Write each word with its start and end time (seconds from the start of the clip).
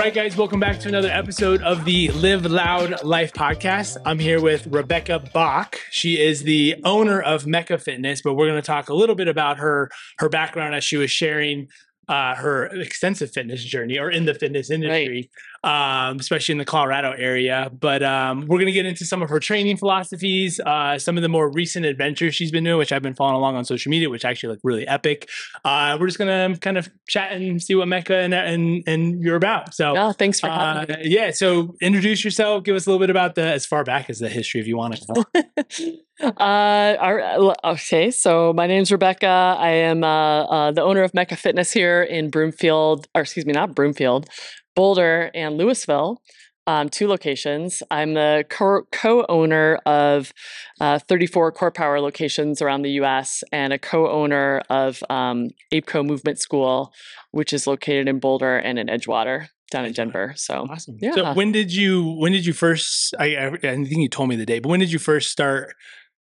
right, 0.00 0.14
guys, 0.14 0.34
welcome 0.34 0.58
back 0.58 0.80
to 0.80 0.88
another 0.88 1.10
episode 1.10 1.60
of 1.60 1.84
the 1.84 2.08
Live 2.12 2.46
Loud 2.46 3.04
Life 3.04 3.34
podcast. 3.34 3.98
I'm 4.06 4.18
here 4.18 4.40
with 4.40 4.66
Rebecca 4.68 5.22
Bach. 5.34 5.78
She 5.90 6.18
is 6.18 6.42
the 6.42 6.76
owner 6.86 7.20
of 7.20 7.46
Mecca 7.46 7.76
Fitness, 7.76 8.22
but 8.22 8.32
we're 8.32 8.46
going 8.46 8.56
to 8.62 8.66
talk 8.66 8.88
a 8.88 8.94
little 8.94 9.14
bit 9.14 9.28
about 9.28 9.58
her 9.58 9.90
her 10.16 10.30
background 10.30 10.74
as 10.74 10.84
she 10.84 10.96
was 10.96 11.10
sharing 11.10 11.68
uh, 12.08 12.34
her 12.34 12.66
extensive 12.66 13.30
fitness 13.30 13.62
journey 13.62 13.98
or 13.98 14.10
in 14.10 14.24
the 14.24 14.34
fitness 14.34 14.70
industry, 14.70 15.30
right. 15.64 16.08
um, 16.08 16.18
especially 16.18 16.52
in 16.52 16.58
the 16.58 16.64
Colorado 16.64 17.12
area. 17.12 17.70
But 17.72 18.02
um, 18.02 18.46
we're 18.46 18.58
going 18.58 18.66
to 18.66 18.72
get 18.72 18.86
into 18.86 19.04
some 19.04 19.22
of 19.22 19.28
her 19.28 19.38
training 19.38 19.76
philosophies, 19.76 20.58
uh, 20.60 20.98
some 20.98 21.16
of 21.16 21.22
the 21.22 21.28
more 21.28 21.50
recent 21.52 21.86
adventures 21.86 22.34
she's 22.34 22.50
been 22.50 22.64
doing, 22.64 22.78
which 22.78 22.92
I've 22.92 23.02
been 23.02 23.14
following 23.14 23.36
along 23.36 23.56
on 23.56 23.64
social 23.64 23.90
media, 23.90 24.10
which 24.10 24.24
actually 24.24 24.50
look 24.50 24.60
really 24.64 24.88
epic. 24.88 25.28
Uh, 25.64 25.96
we're 26.00 26.08
just 26.08 26.18
going 26.18 26.52
to 26.52 26.58
kind 26.58 26.78
of 26.78 26.88
chat 27.08 27.32
and 27.32 27.62
see 27.62 27.76
what 27.76 27.86
Mecca 27.86 28.16
and, 28.16 28.34
and, 28.34 28.82
and 28.86 29.22
you're 29.22 29.36
about. 29.36 29.74
So, 29.74 29.94
yeah, 29.94 30.12
thanks 30.12 30.40
for 30.40 30.48
having 30.48 30.94
uh, 30.94 30.98
me. 30.98 31.08
Yeah, 31.10 31.30
so 31.30 31.76
introduce 31.80 32.24
yourself. 32.24 32.64
Give 32.64 32.74
us 32.74 32.86
a 32.86 32.90
little 32.90 33.00
bit 33.00 33.10
about 33.10 33.36
the 33.36 33.42
as 33.42 33.66
far 33.66 33.84
back 33.84 34.10
as 34.10 34.18
the 34.18 34.28
history, 34.28 34.60
if 34.60 34.66
you 34.66 34.76
want 34.76 34.96
to. 34.96 35.98
Uh, 36.20 37.54
okay, 37.64 38.10
so 38.10 38.52
my 38.52 38.66
name's 38.66 38.92
Rebecca. 38.92 39.56
I 39.58 39.70
am 39.70 40.04
uh, 40.04 40.44
uh, 40.44 40.72
the 40.72 40.82
owner 40.82 41.02
of 41.02 41.14
Mecca 41.14 41.36
Fitness 41.36 41.72
here 41.72 42.02
in 42.02 42.30
Broomfield, 42.30 43.06
or 43.14 43.22
excuse 43.22 43.46
me, 43.46 43.52
not 43.52 43.74
Broomfield, 43.74 44.28
Boulder 44.74 45.30
and 45.34 45.56
Louisville. 45.56 46.22
Um, 46.66 46.88
two 46.88 47.08
locations. 47.08 47.82
I'm 47.90 48.14
the 48.14 48.44
co 48.48 49.26
owner 49.28 49.80
of 49.86 50.32
uh, 50.80 50.98
34 50.98 51.52
Core 51.52 51.70
Power 51.72 52.00
locations 52.00 52.60
around 52.62 52.82
the 52.82 52.92
US 53.02 53.42
and 53.50 53.72
a 53.72 53.78
co 53.78 54.08
owner 54.08 54.62
of 54.68 55.02
um, 55.08 55.48
APCO 55.72 56.06
Movement 56.06 56.38
School, 56.38 56.92
which 57.30 57.52
is 57.52 57.66
located 57.66 58.08
in 58.08 58.20
Boulder 58.20 58.56
and 58.56 58.78
in 58.78 58.88
Edgewater 58.88 59.48
down 59.70 59.86
in 59.86 59.92
Denver. 59.92 60.34
So 60.36 60.66
awesome. 60.70 60.98
Yeah. 61.00 61.12
So 61.12 61.32
when 61.32 61.50
did 61.50 61.74
you 61.74 62.12
when 62.18 62.32
did 62.32 62.44
you 62.44 62.52
first 62.52 63.14
I, 63.18 63.36
I, 63.36 63.46
I 63.46 63.58
think 63.58 63.90
you 63.90 64.08
told 64.08 64.28
me 64.28 64.36
the 64.36 64.46
date, 64.46 64.62
but 64.62 64.68
when 64.68 64.80
did 64.80 64.92
you 64.92 64.98
first 64.98 65.30
start 65.30 65.74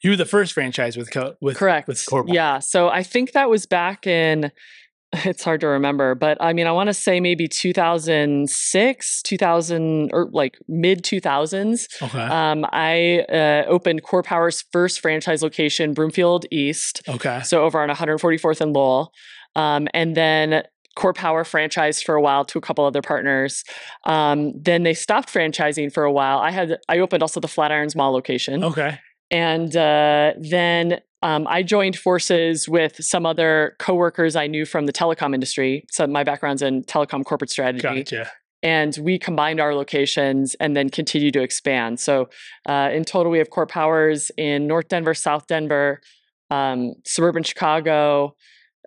you 0.03 0.11
were 0.11 0.17
the 0.17 0.25
first 0.25 0.53
franchise 0.53 0.97
with 0.97 1.11
co- 1.11 1.37
with 1.41 1.57
correct 1.57 1.89
with 1.89 2.05
Core 2.07 2.25
Yeah, 2.27 2.59
so 2.59 2.89
I 2.89 3.03
think 3.03 3.33
that 3.33 3.51
was 3.51 3.67
back 3.67 4.07
in. 4.07 4.53
It's 5.13 5.43
hard 5.43 5.61
to 5.63 5.67
remember, 5.67 6.15
but 6.15 6.39
I 6.41 6.53
mean, 6.53 6.69
I 6.69 6.71
want 6.71 6.87
to 6.87 6.95
say 6.95 7.19
maybe 7.19 7.49
2006, 7.49 9.23
2000, 9.23 10.11
or 10.13 10.29
like 10.31 10.57
mid 10.69 11.03
2000s. 11.03 12.01
Okay. 12.01 12.21
Um, 12.21 12.65
I 12.71 13.27
uh, 13.29 13.65
opened 13.67 14.05
Core 14.05 14.23
Power's 14.23 14.63
first 14.71 15.01
franchise 15.01 15.43
location, 15.43 15.95
Broomfield 15.95 16.47
East. 16.53 17.03
Okay. 17.09 17.41
So 17.43 17.65
over 17.65 17.81
on 17.81 17.89
144th 17.89 18.61
and 18.61 18.73
Lowell. 18.73 19.13
Um, 19.57 19.89
and 19.95 20.17
then 20.17 20.63
Core 20.95 21.13
Power 21.13 21.43
franchised 21.43 22.05
for 22.05 22.15
a 22.15 22.21
while 22.21 22.45
to 22.45 22.59
a 22.59 22.61
couple 22.61 22.85
other 22.85 23.03
partners. 23.03 23.65
Um, 24.05 24.53
then 24.61 24.85
they 24.85 24.95
stopped 24.95 25.29
franchising 25.29 25.93
for 25.93 26.05
a 26.05 26.13
while. 26.13 26.39
I 26.39 26.51
had 26.51 26.79
I 26.89 26.99
opened 26.99 27.23
also 27.23 27.41
the 27.41 27.49
Flatirons 27.49 27.97
Mall 27.97 28.13
location. 28.13 28.63
Okay. 28.63 28.99
And 29.31 29.75
uh, 29.77 30.33
then 30.39 31.01
um, 31.23 31.47
I 31.49 31.63
joined 31.63 31.97
forces 31.97 32.69
with 32.69 33.03
some 33.05 33.27
other 33.27 33.77
coworkers 33.79 34.37
I 34.37 34.47
knew 34.47 34.65
from 34.65 34.87
the 34.87 34.93
telecom 34.93 35.35
industry. 35.35 35.85
So 35.91 36.07
my 36.07 36.25
background's 36.25 36.63
in 36.63 36.83
telecom 36.85 37.25
corporate 37.25 37.51
strategy. 37.51 37.83
Gotcha. 37.83 38.31
And 38.63 38.97
we 39.01 39.19
combined 39.19 39.61
our 39.61 39.75
locations 39.75 40.55
and 40.57 40.77
then 40.77 40.91
continue 40.91 41.31
to 41.31 41.41
expand. 41.41 41.99
So 42.01 42.29
uh, 42.67 42.91
in 42.93 43.05
total, 43.05 43.33
we 43.33 43.39
have 43.39 43.51
core 43.51 43.67
powers 43.67 44.31
in 44.37 44.67
North 44.67 44.89
Denver, 44.89 45.15
South 45.15 45.47
Denver, 45.47 46.01
um, 46.51 46.95
suburban 47.07 47.43
Chicago, 47.43 48.35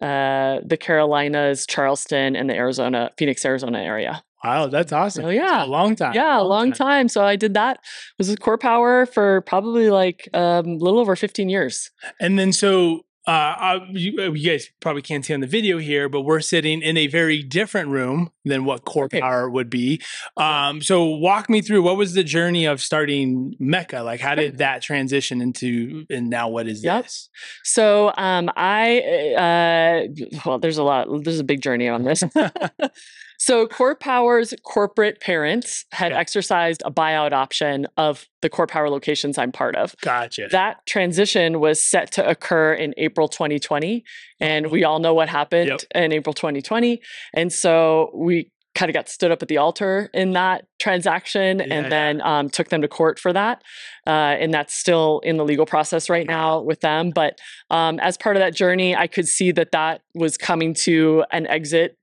uh, 0.02 0.60
the 0.66 0.78
Carolinas, 0.80 1.66
Charleston, 1.66 2.36
and 2.36 2.50
the 2.50 2.56
Arizona, 2.56 3.12
Phoenix, 3.18 3.46
Arizona 3.46 3.80
area. 3.80 4.24
Wow, 4.44 4.68
that's 4.68 4.92
awesome. 4.92 5.26
Oh, 5.26 5.30
yeah. 5.30 5.64
a 5.64 5.68
long 5.68 5.96
time. 5.96 6.14
Yeah, 6.14 6.38
a 6.38 6.42
long, 6.42 6.50
long 6.50 6.72
time. 6.72 6.88
time. 6.88 7.10
So 7.10 7.24
I 7.24 7.36
did 7.36 7.54
that. 7.54 7.80
Was 8.18 8.30
with 8.30 8.42
Core 8.42 8.58
Power 8.58 9.06
for 9.06 9.42
probably 9.42 9.90
like 9.90 10.28
um, 10.34 10.42
a 10.42 10.60
um, 10.60 10.78
little 10.80 11.00
over 11.00 11.16
15 11.16 11.50
years. 11.50 11.92
And 12.20 12.38
then 12.38 12.52
so 12.52 13.06
uh, 13.26 13.80
you, 13.92 14.14
uh, 14.20 14.32
you, 14.34 14.52
guys 14.52 14.70
probably 14.82 15.02
can't 15.02 15.24
see 15.24 15.34
on 15.34 15.40
the 15.40 15.48
video 15.48 15.78
here, 15.78 16.10
but 16.10 16.22
we're 16.22 16.42
sitting 16.42 16.82
in 16.82 16.98
a 16.98 17.08
very 17.08 17.42
different 17.42 17.90
room 17.90 18.30
than 18.44 18.66
what 18.66 18.84
Core 18.84 19.06
okay. 19.06 19.22
Power 19.22 19.50
would 19.50 19.70
be. 19.70 20.02
Um, 20.36 20.82
so 20.82 21.06
walk 21.06 21.50
me 21.50 21.62
through 21.62 21.84
what 21.84 21.96
was 21.96 22.16
the 22.16 22.24
journey 22.24 22.66
of 22.66 22.82
starting 22.82 23.56
Mecca? 23.60 24.02
Like, 24.02 24.20
how 24.20 24.36
did 24.36 24.58
that 24.58 24.82
transition 24.82 25.40
into, 25.40 26.06
and 26.10 26.30
now 26.30 26.50
what 26.50 26.68
is 26.68 26.84
yep. 26.84 27.04
this? 27.04 27.30
So 27.64 28.12
um, 28.18 28.52
I, 28.58 29.00
uh, 29.38 30.40
well, 30.46 30.60
there's 30.60 30.78
a 30.78 30.84
lot. 30.84 31.08
There's 31.24 31.40
a 31.40 31.46
big 31.46 31.62
journey 31.62 31.88
on 31.88 32.04
this. 32.04 32.26
So 33.44 33.68
Core 33.68 33.94
Power's 33.94 34.54
corporate 34.64 35.20
parents 35.20 35.84
had 35.92 36.14
okay. 36.14 36.22
exercised 36.22 36.82
a 36.86 36.92
buyout 36.92 37.34
option 37.34 37.88
of 37.98 38.26
the 38.42 38.50
Core 38.50 38.68
Power 38.68 38.90
locations 38.90 39.38
I'm 39.38 39.52
part 39.52 39.76
of. 39.76 39.94
Gotcha. 40.00 40.48
That 40.52 40.78
transition 40.86 41.60
was 41.60 41.82
set 41.82 42.10
to 42.14 42.26
occur 42.26 42.74
in 42.74 42.94
April 42.96 43.28
2020. 43.28 44.06
And 44.40 44.72
we 44.72 44.86
all 44.86 45.00
know 45.00 45.14
what 45.14 45.28
happened 45.28 45.68
yep. 45.72 45.82
in 45.94 46.14
April 46.14 46.34
2020. 46.34 47.02
And 47.34 47.52
so 47.52 48.12
we 48.16 48.50
kind 48.76 48.90
of 48.90 48.94
got 48.94 49.10
stood 49.10 49.30
up 49.30 49.42
at 49.42 49.50
the 49.50 49.58
altar 49.58 50.10
in 50.14 50.32
that 50.32 50.66
transaction 50.80 51.60
yeah. 51.60 51.66
and 51.70 51.92
then 51.92 52.22
um, 52.22 52.50
took 52.50 52.70
them 52.70 52.82
to 52.82 52.88
court 52.88 53.20
for 53.20 53.34
that. 53.34 53.62
Uh, 54.08 54.40
and 54.40 54.54
that's 54.54 54.74
still 54.74 55.20
in 55.20 55.36
the 55.36 55.44
legal 55.44 55.66
process 55.66 56.10
right 56.10 56.26
now 56.26 56.62
with 56.62 56.80
them. 56.80 57.12
But 57.14 57.40
um, 57.70 58.00
as 58.00 58.18
part 58.18 58.38
of 58.38 58.40
that 58.40 58.56
journey, 58.56 58.96
I 58.96 59.08
could 59.08 59.28
see 59.28 59.52
that 59.52 59.74
that 59.74 60.00
was 60.16 60.38
coming 60.38 60.74
to 60.86 61.26
an 61.34 61.46
exit 61.48 61.98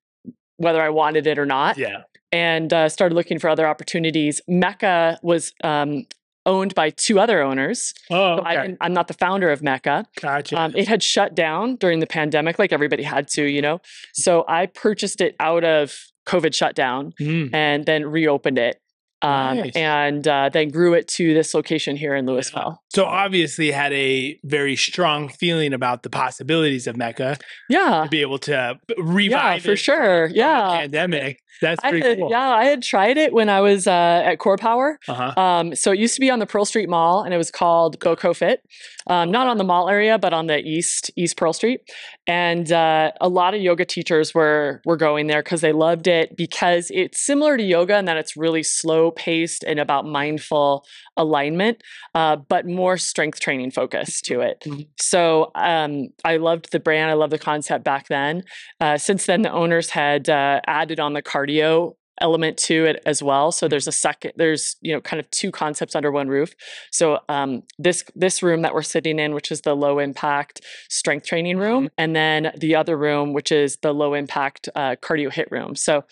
whether 0.60 0.82
I 0.82 0.90
wanted 0.90 1.26
it 1.26 1.38
or 1.38 1.46
not. 1.46 1.78
Yeah. 1.78 2.02
And 2.32 2.72
uh, 2.72 2.88
started 2.88 3.14
looking 3.14 3.38
for 3.38 3.48
other 3.48 3.66
opportunities. 3.66 4.40
Mecca 4.46 5.18
was 5.22 5.52
um, 5.64 6.06
owned 6.46 6.74
by 6.74 6.90
two 6.90 7.18
other 7.18 7.42
owners. 7.42 7.92
Oh, 8.10 8.34
okay. 8.34 8.68
so 8.68 8.76
I, 8.80 8.86
am 8.86 8.92
not 8.92 9.08
the 9.08 9.14
founder 9.14 9.50
of 9.50 9.62
Mecca. 9.62 10.06
Gotcha. 10.20 10.60
Um, 10.60 10.76
it 10.76 10.86
had 10.86 11.02
shut 11.02 11.34
down 11.34 11.76
during 11.76 12.00
the 12.00 12.06
pandemic, 12.06 12.58
like 12.58 12.72
everybody 12.72 13.02
had 13.02 13.26
to, 13.28 13.44
you 13.44 13.62
know. 13.62 13.80
So 14.12 14.44
I 14.46 14.66
purchased 14.66 15.20
it 15.20 15.34
out 15.40 15.64
of 15.64 15.96
COVID 16.26 16.54
shutdown 16.54 17.14
mm. 17.18 17.52
and 17.52 17.86
then 17.86 18.06
reopened 18.06 18.58
it 18.58 18.79
um, 19.22 19.58
nice. 19.58 19.76
and 19.76 20.26
uh, 20.26 20.48
then 20.52 20.70
grew 20.70 20.94
it 20.94 21.08
to 21.08 21.34
this 21.34 21.54
location 21.54 21.96
here 21.96 22.14
in 22.14 22.26
Louisville. 22.26 22.82
So 22.90 23.04
obviously 23.04 23.70
had 23.70 23.92
a 23.92 24.38
very 24.44 24.76
strong 24.76 25.28
feeling 25.28 25.72
about 25.72 26.02
the 26.02 26.10
possibilities 26.10 26.86
of 26.86 26.96
Mecca. 26.96 27.38
Yeah, 27.68 28.02
to 28.04 28.10
be 28.10 28.20
able 28.20 28.38
to 28.40 28.78
revive. 28.98 29.64
Yeah, 29.64 29.70
for 29.70 29.76
sure. 29.76 30.26
Yeah, 30.26 30.80
pandemic. 30.80 31.40
That's 31.60 31.80
pretty 31.80 32.00
had, 32.00 32.18
cool. 32.18 32.30
Yeah, 32.30 32.48
I 32.48 32.64
had 32.64 32.82
tried 32.82 33.18
it 33.18 33.32
when 33.32 33.48
I 33.48 33.60
was 33.60 33.86
uh, 33.86 34.22
at 34.24 34.38
Core 34.38 34.56
Power. 34.56 34.98
Uh-huh. 35.06 35.40
Um, 35.40 35.74
so 35.74 35.92
it 35.92 35.98
used 35.98 36.14
to 36.14 36.20
be 36.20 36.30
on 36.30 36.38
the 36.38 36.46
Pearl 36.46 36.64
Street 36.64 36.88
Mall, 36.88 37.22
and 37.22 37.34
it 37.34 37.36
was 37.36 37.50
called 37.50 37.98
GoCo 38.00 38.34
Fit. 38.34 38.62
Um, 39.06 39.30
not 39.30 39.46
on 39.46 39.58
the 39.58 39.64
mall 39.64 39.88
area, 39.88 40.18
but 40.18 40.32
on 40.32 40.46
the 40.46 40.58
east 40.58 41.10
East 41.16 41.36
Pearl 41.36 41.52
Street. 41.52 41.80
And 42.26 42.70
uh, 42.70 43.12
a 43.20 43.28
lot 43.28 43.54
of 43.54 43.60
yoga 43.60 43.84
teachers 43.84 44.34
were 44.34 44.80
were 44.84 44.96
going 44.96 45.26
there 45.26 45.42
because 45.42 45.60
they 45.60 45.72
loved 45.72 46.06
it 46.06 46.36
because 46.36 46.90
it's 46.94 47.20
similar 47.20 47.56
to 47.56 47.62
yoga 47.62 47.98
in 47.98 48.04
that 48.06 48.16
it's 48.16 48.36
really 48.36 48.62
slow 48.62 49.09
paced 49.10 49.64
and 49.64 49.78
about 49.78 50.06
mindful 50.06 50.84
alignment, 51.16 51.82
uh, 52.14 52.36
but 52.36 52.66
more 52.66 52.96
strength 52.96 53.40
training 53.40 53.70
focus 53.70 54.20
to 54.22 54.40
it. 54.40 54.60
Mm-hmm. 54.66 54.82
So 55.00 55.50
um, 55.54 56.08
I 56.24 56.36
loved 56.36 56.72
the 56.72 56.80
brand. 56.80 57.10
I 57.10 57.14
loved 57.14 57.32
the 57.32 57.38
concept 57.38 57.84
back 57.84 58.08
then. 58.08 58.44
Uh, 58.80 58.98
since 58.98 59.26
then, 59.26 59.42
the 59.42 59.52
owners 59.52 59.90
had 59.90 60.28
uh, 60.28 60.60
added 60.66 61.00
on 61.00 61.12
the 61.12 61.22
cardio 61.22 61.94
element 62.20 62.56
to 62.58 62.84
it 62.84 63.02
as 63.06 63.22
well. 63.22 63.50
So 63.50 63.64
mm-hmm. 63.64 63.70
there's 63.70 63.88
a 63.88 63.92
second, 63.92 64.32
there's 64.36 64.76
you 64.80 64.92
know 64.92 65.00
kind 65.00 65.20
of 65.20 65.30
two 65.30 65.50
concepts 65.50 65.94
under 65.94 66.12
one 66.12 66.28
roof. 66.28 66.54
So 66.90 67.20
um, 67.28 67.62
this 67.78 68.04
this 68.14 68.42
room 68.42 68.62
that 68.62 68.74
we're 68.74 68.82
sitting 68.82 69.18
in, 69.18 69.34
which 69.34 69.50
is 69.50 69.62
the 69.62 69.74
low 69.74 69.98
impact 69.98 70.60
strength 70.88 71.26
training 71.26 71.58
room, 71.58 71.84
mm-hmm. 71.84 71.94
and 71.98 72.14
then 72.14 72.52
the 72.56 72.74
other 72.76 72.96
room, 72.96 73.32
which 73.32 73.50
is 73.50 73.78
the 73.82 73.92
low 73.92 74.14
impact 74.14 74.68
uh, 74.74 74.96
cardio 74.96 75.32
hit 75.32 75.50
room. 75.50 75.74
So 75.74 76.04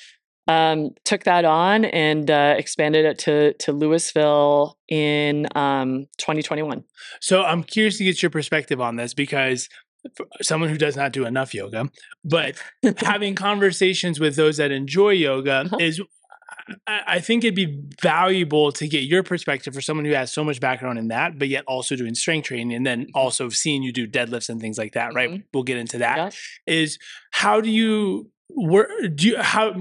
um, 0.48 0.90
took 1.04 1.24
that 1.24 1.44
on 1.44 1.84
and 1.84 2.30
uh, 2.30 2.54
expanded 2.56 3.04
it 3.04 3.18
to 3.20 3.52
to 3.54 3.72
Louisville 3.72 4.78
in 4.88 5.46
um, 5.54 6.06
2021. 6.16 6.82
So 7.20 7.42
I'm 7.42 7.62
curious 7.62 7.98
to 7.98 8.04
get 8.04 8.22
your 8.22 8.30
perspective 8.30 8.80
on 8.80 8.96
this 8.96 9.14
because 9.14 9.68
someone 10.40 10.70
who 10.70 10.78
does 10.78 10.96
not 10.96 11.12
do 11.12 11.26
enough 11.26 11.52
yoga, 11.52 11.90
but 12.24 12.56
having 12.98 13.34
conversations 13.34 14.18
with 14.18 14.36
those 14.36 14.56
that 14.56 14.72
enjoy 14.72 15.10
yoga 15.10 15.64
uh-huh. 15.66 15.76
is 15.80 16.00
I 16.86 17.20
think 17.20 17.44
it'd 17.44 17.54
be 17.54 17.80
valuable 18.02 18.72
to 18.72 18.86
get 18.88 19.04
your 19.04 19.22
perspective 19.22 19.74
for 19.74 19.80
someone 19.80 20.04
who 20.04 20.12
has 20.12 20.32
so 20.32 20.44
much 20.44 20.60
background 20.60 20.98
in 20.98 21.08
that, 21.08 21.38
but 21.38 21.48
yet 21.48 21.64
also 21.66 21.96
doing 21.96 22.14
strength 22.14 22.46
training 22.46 22.74
and 22.74 22.84
then 22.84 23.02
mm-hmm. 23.02 23.10
also 23.14 23.48
seeing 23.48 23.82
you 23.82 23.92
do 23.92 24.06
deadlifts 24.06 24.50
and 24.50 24.60
things 24.60 24.76
like 24.76 24.92
that, 24.92 25.14
right? 25.14 25.30
Mm-hmm. 25.30 25.42
We'll 25.52 25.62
get 25.62 25.78
into 25.78 25.98
that. 25.98 26.16
Yeah. 26.16 26.30
Is 26.74 26.98
how 27.30 27.60
do 27.60 27.70
you 27.70 28.30
where 28.48 28.88
do 29.08 29.28
you 29.28 29.38
how 29.38 29.72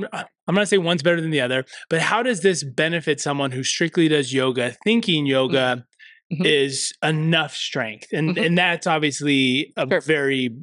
I'm 0.48 0.56
not 0.56 0.68
saying 0.68 0.84
one's 0.84 1.04
better 1.04 1.22
than 1.22 1.32
the 1.32 1.42
other, 1.42 1.66
but 1.90 2.02
how 2.02 2.24
does 2.24 2.42
this 2.42 2.64
benefit 2.64 3.20
someone 3.20 3.52
who 3.52 3.64
strictly 3.64 4.08
does 4.08 4.34
yoga, 4.34 4.76
thinking 4.84 5.26
yoga 5.26 5.86
mm-hmm. 6.32 6.46
is 6.46 6.94
enough 7.04 7.56
strength? 7.56 8.08
And 8.12 8.36
mm-hmm. 8.36 8.44
and 8.44 8.58
that's 8.58 8.88
obviously 8.88 9.74
a 9.78 9.88
sure. 9.88 10.02
very 10.02 10.56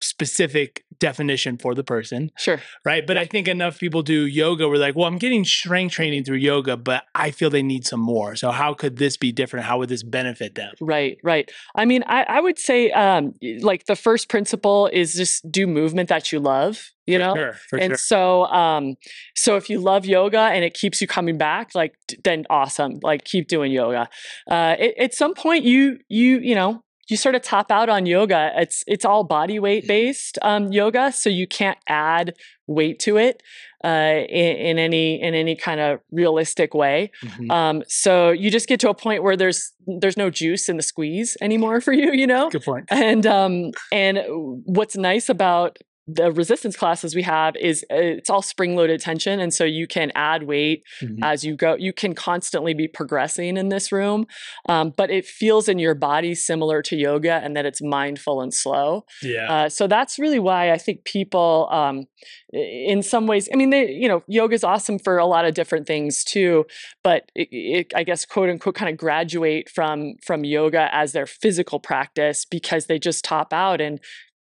specific 0.00 0.84
definition 1.00 1.58
for 1.58 1.74
the 1.74 1.82
person. 1.82 2.30
Sure. 2.38 2.60
Right. 2.84 3.06
But 3.06 3.16
I 3.16 3.24
think 3.24 3.48
enough 3.48 3.78
people 3.78 4.02
do 4.02 4.26
yoga. 4.26 4.68
We're 4.68 4.76
like, 4.76 4.94
well, 4.94 5.06
I'm 5.06 5.18
getting 5.18 5.44
strength 5.44 5.94
training 5.94 6.24
through 6.24 6.36
yoga, 6.36 6.76
but 6.76 7.04
I 7.14 7.30
feel 7.30 7.50
they 7.50 7.62
need 7.62 7.86
some 7.86 8.00
more. 8.00 8.36
So 8.36 8.50
how 8.50 8.74
could 8.74 8.96
this 8.96 9.16
be 9.16 9.32
different? 9.32 9.66
How 9.66 9.78
would 9.78 9.88
this 9.88 10.02
benefit 10.02 10.54
them? 10.54 10.72
Right. 10.80 11.18
Right. 11.24 11.50
I 11.74 11.84
mean, 11.84 12.04
I, 12.06 12.24
I 12.24 12.40
would 12.40 12.58
say 12.58 12.90
um, 12.92 13.34
like 13.60 13.86
the 13.86 13.96
first 13.96 14.28
principle 14.28 14.88
is 14.92 15.14
just 15.14 15.50
do 15.50 15.66
movement 15.66 16.08
that 16.08 16.30
you 16.30 16.38
love 16.38 16.90
you 17.06 17.18
know 17.18 17.34
sure, 17.34 17.78
and 17.78 17.90
sure. 17.90 17.96
so 17.96 18.44
um 18.46 18.94
so 19.34 19.56
if 19.56 19.68
you 19.68 19.80
love 19.80 20.04
yoga 20.04 20.38
and 20.38 20.64
it 20.64 20.74
keeps 20.74 21.00
you 21.00 21.06
coming 21.06 21.36
back 21.36 21.74
like 21.74 21.94
then 22.24 22.44
awesome 22.50 23.00
like 23.02 23.24
keep 23.24 23.48
doing 23.48 23.72
yoga 23.72 24.08
uh 24.50 24.76
it, 24.78 24.94
at 24.98 25.14
some 25.14 25.34
point 25.34 25.64
you 25.64 25.98
you 26.08 26.38
you 26.38 26.54
know 26.54 26.82
you 27.10 27.16
sort 27.16 27.34
of 27.34 27.42
top 27.42 27.70
out 27.70 27.88
on 27.88 28.06
yoga 28.06 28.52
it's 28.56 28.82
it's 28.86 29.04
all 29.04 29.24
body 29.24 29.58
weight 29.58 29.86
based 29.86 30.38
um 30.42 30.70
yoga 30.72 31.12
so 31.12 31.28
you 31.28 31.46
can't 31.46 31.78
add 31.88 32.34
weight 32.66 32.98
to 33.00 33.16
it 33.16 33.42
uh 33.84 33.88
in, 34.28 34.56
in 34.56 34.78
any 34.78 35.20
in 35.20 35.34
any 35.34 35.56
kind 35.56 35.80
of 35.80 36.00
realistic 36.10 36.74
way 36.74 37.10
Mhm. 37.24 37.50
um 37.50 37.82
so 37.88 38.30
you 38.30 38.50
just 38.50 38.68
get 38.68 38.78
to 38.80 38.90
a 38.90 38.94
point 38.94 39.22
where 39.22 39.36
there's 39.36 39.72
there's 39.86 40.16
no 40.16 40.30
juice 40.30 40.68
in 40.68 40.76
the 40.76 40.82
squeeze 40.82 41.36
anymore 41.40 41.80
for 41.86 41.92
you 41.92 42.12
you 42.12 42.26
know 42.26 42.50
Good 42.50 42.64
point. 42.64 42.86
and 42.90 43.26
um 43.26 43.72
and 43.92 44.20
what's 44.64 44.96
nice 44.96 45.28
about 45.28 45.78
the 46.14 46.32
resistance 46.32 46.76
classes 46.76 47.14
we 47.14 47.22
have 47.22 47.54
is 47.56 47.84
uh, 47.92 47.96
it's 47.96 48.30
all 48.30 48.42
spring 48.42 48.76
loaded 48.76 49.00
tension 49.00 49.38
and 49.40 49.52
so 49.52 49.64
you 49.64 49.86
can 49.86 50.10
add 50.14 50.42
weight 50.44 50.82
Mhm. 51.02 51.18
as 51.22 51.44
you 51.44 51.56
go 51.56 51.74
you 51.74 51.92
can 51.92 52.14
constantly 52.14 52.74
be 52.74 52.88
progressing 52.88 53.56
in 53.56 53.68
this 53.68 53.92
room 53.92 54.26
um, 54.68 54.92
but 54.96 55.10
it 55.10 55.24
feels 55.26 55.68
in 55.68 55.78
your 55.78 55.94
body 55.94 56.34
similar 56.34 56.82
to 56.82 56.96
yoga 56.96 57.34
and 57.44 57.56
that 57.56 57.66
it's 57.66 57.82
mindful 57.82 58.40
and 58.40 58.52
slow 58.54 59.04
Yeah. 59.22 59.52
uh, 59.52 59.68
so 59.68 59.86
that's 59.86 60.18
really 60.18 60.38
why 60.38 60.72
I 60.72 60.78
think 60.78 61.04
people, 61.04 61.68
um, 61.70 62.06
in 62.52 63.02
some 63.02 63.26
ways, 63.26 63.48
I 63.52 63.56
mean, 63.56 63.70
they, 63.70 63.90
you 63.90 64.08
know, 64.08 64.22
yoga 64.26 64.54
is 64.54 64.64
awesome 64.64 64.98
for 64.98 65.18
a 65.18 65.26
lot 65.26 65.44
of 65.44 65.54
different 65.54 65.86
things 65.86 66.24
too. 66.24 66.66
But 67.04 67.30
it, 67.34 67.48
it, 67.50 67.92
I 67.94 68.02
guess, 68.02 68.24
quote 68.24 68.48
unquote, 68.50 68.74
kind 68.74 68.90
of 68.90 68.96
graduate 68.96 69.68
from 69.68 70.14
from 70.26 70.44
yoga 70.44 70.88
as 70.94 71.12
their 71.12 71.26
physical 71.26 71.78
practice 71.80 72.44
because 72.44 72.86
they 72.86 72.98
just 72.98 73.24
top 73.24 73.52
out 73.52 73.80
and 73.80 74.00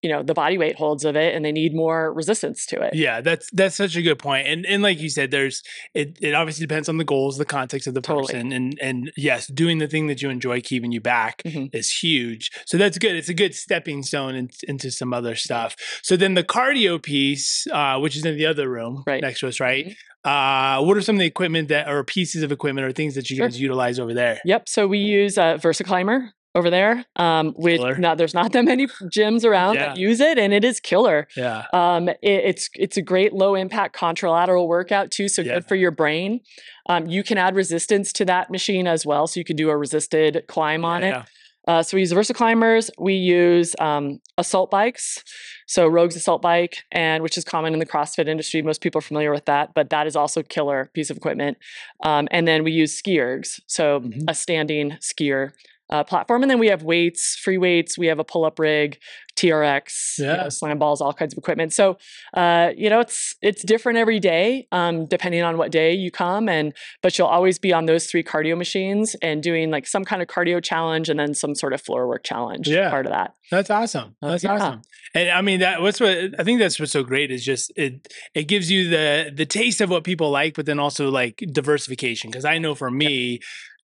you 0.01 0.09
know 0.09 0.23
the 0.23 0.33
body 0.33 0.57
weight 0.57 0.75
holds 0.75 1.03
of 1.05 1.15
it 1.15 1.35
and 1.35 1.43
they 1.43 1.51
need 1.51 1.73
more 1.75 2.13
resistance 2.13 2.65
to 2.67 2.81
it. 2.81 2.93
Yeah, 2.95 3.21
that's 3.21 3.49
that's 3.51 3.75
such 3.75 3.95
a 3.95 4.01
good. 4.01 4.19
And 4.25 4.65
and 4.65 4.81
like 4.83 4.99
you 4.99 5.09
said, 5.09 5.31
there's 5.31 5.61
it 5.93 6.17
it 6.21 6.33
obviously 6.33 6.65
depends 6.65 6.87
on 6.89 6.97
the 6.97 7.03
goals, 7.03 7.37
the 7.37 7.45
context 7.45 7.87
of 7.87 7.93
the 7.93 8.01
Totally. 8.01 8.27
person. 8.33 8.51
And 8.51 8.77
and 8.81 9.11
yes, 9.17 9.47
doing 9.47 9.77
the 9.79 9.87
thing 9.87 10.07
that 10.07 10.21
you 10.21 10.29
enjoy 10.29 10.61
keeping 10.61 10.91
you 10.91 11.01
back 11.01 11.41
Mhm. 11.45 11.69
is 11.73 11.91
huge. 11.91 12.49
So 12.65 12.77
that's 12.77 12.97
good. 12.97 13.15
It's 13.15 13.29
a 13.29 13.33
good 13.33 13.53
stepping 13.55 14.03
stone 14.03 14.35
in, 14.35 14.49
into 14.67 14.91
some 14.91 15.13
other 15.13 15.35
stuff. 15.35 15.75
So 16.03 16.15
then 16.15 16.33
the 16.33 16.43
cardio 16.43 17.01
piece, 17.01 17.67
uh, 17.71 17.97
which 17.99 18.15
is 18.15 18.25
in 18.25 18.37
the 18.37 18.45
other 18.45 18.69
room 18.69 19.03
Right. 19.07 19.21
next 19.21 19.39
to 19.41 19.47
us, 19.47 19.59
right? 19.59 19.95
Uh, 20.25 20.81
what 20.83 20.97
are 20.97 21.01
some 21.01 21.15
of 21.15 21.19
the 21.19 21.25
equipment 21.25 21.69
that 21.69 21.87
or 21.87 22.03
pieces 22.03 22.43
of 22.43 22.51
equipment 22.51 22.85
or 22.85 22.91
things 22.91 23.15
that 23.15 23.29
you 23.29 23.37
Sure. 23.37 23.47
guys 23.47 23.59
utilize 23.59 23.99
over 23.99 24.13
there? 24.13 24.39
Yep. 24.43 24.67
So 24.67 24.85
we 24.87 24.99
use 24.99 25.37
uh, 25.37 25.55
VersaClimber 25.57 26.29
over 26.55 26.69
there. 26.69 27.05
Um, 27.15 27.53
which 27.57 27.81
now 27.99 28.15
there's 28.15 28.33
not 28.33 28.51
that 28.53 28.65
many 28.65 28.87
gyms 29.15 29.45
around 29.45 29.75
that 29.75 29.97
use 29.97 30.19
it, 30.19 30.37
and 30.37 30.53
it 30.53 30.63
is 30.63 30.79
killer. 30.79 31.27
Yeah. 31.37 31.65
Um, 31.73 32.09
it, 32.09 32.17
it's 32.21 32.69
it's 32.75 32.97
a 32.97 33.01
great 33.01 33.33
low 33.33 33.55
impact 33.55 33.95
contralateral 33.95 34.67
workout 34.67 35.11
too, 35.11 35.27
so 35.27 35.41
Yeah. 35.41 35.55
good 35.55 35.67
for 35.67 35.75
your 35.75 35.91
brain. 35.91 36.41
Um, 36.87 37.07
you 37.07 37.23
can 37.23 37.37
add 37.37 37.55
resistance 37.55 38.11
to 38.13 38.25
that 38.25 38.49
machine 38.49 38.87
as 38.87 39.05
well, 39.05 39.27
so 39.27 39.39
you 39.39 39.43
can 39.45 39.55
do 39.55 39.69
a 39.69 39.77
resisted 39.77 40.43
climb 40.47 40.83
on 40.83 41.03
it. 41.03 41.09
Yeah. 41.09 41.25
Uh, 41.67 41.83
so 41.83 41.95
we 41.95 42.01
use 42.01 42.11
Versa 42.11 42.33
climbers. 42.33 42.89
We 42.97 43.13
use 43.13 43.75
um, 43.79 44.19
assault 44.39 44.71
bikes, 44.71 45.23
so 45.67 45.87
Rogue's 45.87 46.15
assault 46.15 46.41
bike, 46.41 46.77
and 46.91 47.21
which 47.21 47.37
is 47.37 47.43
common 47.43 47.73
in 47.73 47.79
the 47.79 47.85
CrossFit 47.85 48.27
industry. 48.27 48.63
Most 48.63 48.81
people 48.81 48.97
are 48.99 49.03
familiar 49.03 49.31
with 49.31 49.45
that, 49.45 49.75
but 49.75 49.91
that 49.91 50.07
is 50.07 50.15
also 50.15 50.41
killer 50.41 50.89
piece 50.95 51.11
of 51.11 51.17
equipment. 51.17 51.57
Um, 52.03 52.27
and 52.31 52.47
then 52.47 52.63
we 52.63 52.71
use 52.71 52.93
ski 52.93 53.17
ergs, 53.17 53.59
so 53.67 53.99
Mhm. 53.99 54.23
a 54.27 54.33
standing 54.33 54.97
skier 54.99 55.51
uh, 55.89 56.03
platform. 56.03 56.43
And 56.43 56.49
then 56.49 56.59
we 56.59 56.67
have 56.67 56.83
weights, 56.83 57.35
free 57.35 57.57
weights. 57.57 57.97
We 57.97 58.07
have 58.07 58.19
a 58.19 58.23
pull 58.23 58.45
up 58.45 58.59
rig, 58.59 58.99
TRX, 59.35 60.19
you 60.19 60.25
know, 60.25 60.49
slam 60.49 60.77
balls, 60.79 61.01
all 61.01 61.13
kinds 61.13 61.33
of 61.33 61.37
equipment. 61.37 61.73
So 61.73 61.97
uh, 62.33 62.71
you 62.75 62.89
know, 62.89 62.99
it's 62.99 63.35
it's 63.41 63.63
different 63.63 63.97
every 63.97 64.19
day, 64.19 64.67
um, 64.71 65.05
depending 65.05 65.43
on 65.43 65.57
what 65.57 65.71
day 65.71 65.93
you 65.93 66.11
come, 66.11 66.49
and 66.49 66.73
but 67.01 67.17
you'll 67.17 67.27
always 67.27 67.57
be 67.57 67.71
on 67.73 67.85
those 67.85 68.07
three 68.07 68.23
cardio 68.23 68.57
machines 68.57 69.15
and 69.21 69.41
doing 69.41 69.71
like 69.71 69.87
some 69.87 70.03
kind 70.03 70.21
of 70.21 70.27
cardio 70.27 70.61
challenge 70.61 71.09
and 71.09 71.19
then 71.19 71.33
some 71.33 71.55
sort 71.55 71.73
of 71.73 71.81
floor 71.81 72.07
work 72.07 72.23
challenge. 72.23 72.67
Yeah. 72.67 72.89
part 72.89 73.05
of 73.05 73.11
that. 73.11 73.33
That's 73.49 73.69
awesome. 73.69 74.15
That's 74.21 74.43
yeah. 74.43 74.53
awesome. 74.53 74.81
And 75.15 75.29
I 75.29 75.41
mean 75.41 75.61
that 75.61 75.81
what's 75.81 75.99
what 75.99 76.17
I 76.37 76.43
think 76.43 76.59
that's 76.59 76.79
what's 76.79 76.91
so 76.91 77.03
great 77.03 77.31
is 77.31 77.43
just 77.43 77.71
it 77.75 78.13
it 78.35 78.43
gives 78.43 78.69
you 78.69 78.89
the 78.89 79.31
the 79.33 79.45
taste 79.45 79.81
of 79.81 79.89
what 79.89 80.03
people 80.03 80.29
like, 80.29 80.55
but 80.55 80.65
then 80.65 80.79
also 80.79 81.09
like 81.09 81.43
diversification. 81.51 82.29
Because 82.29 82.45
I 82.45 82.57
know 82.57 82.75
for 82.75 82.91
me, 82.91 83.39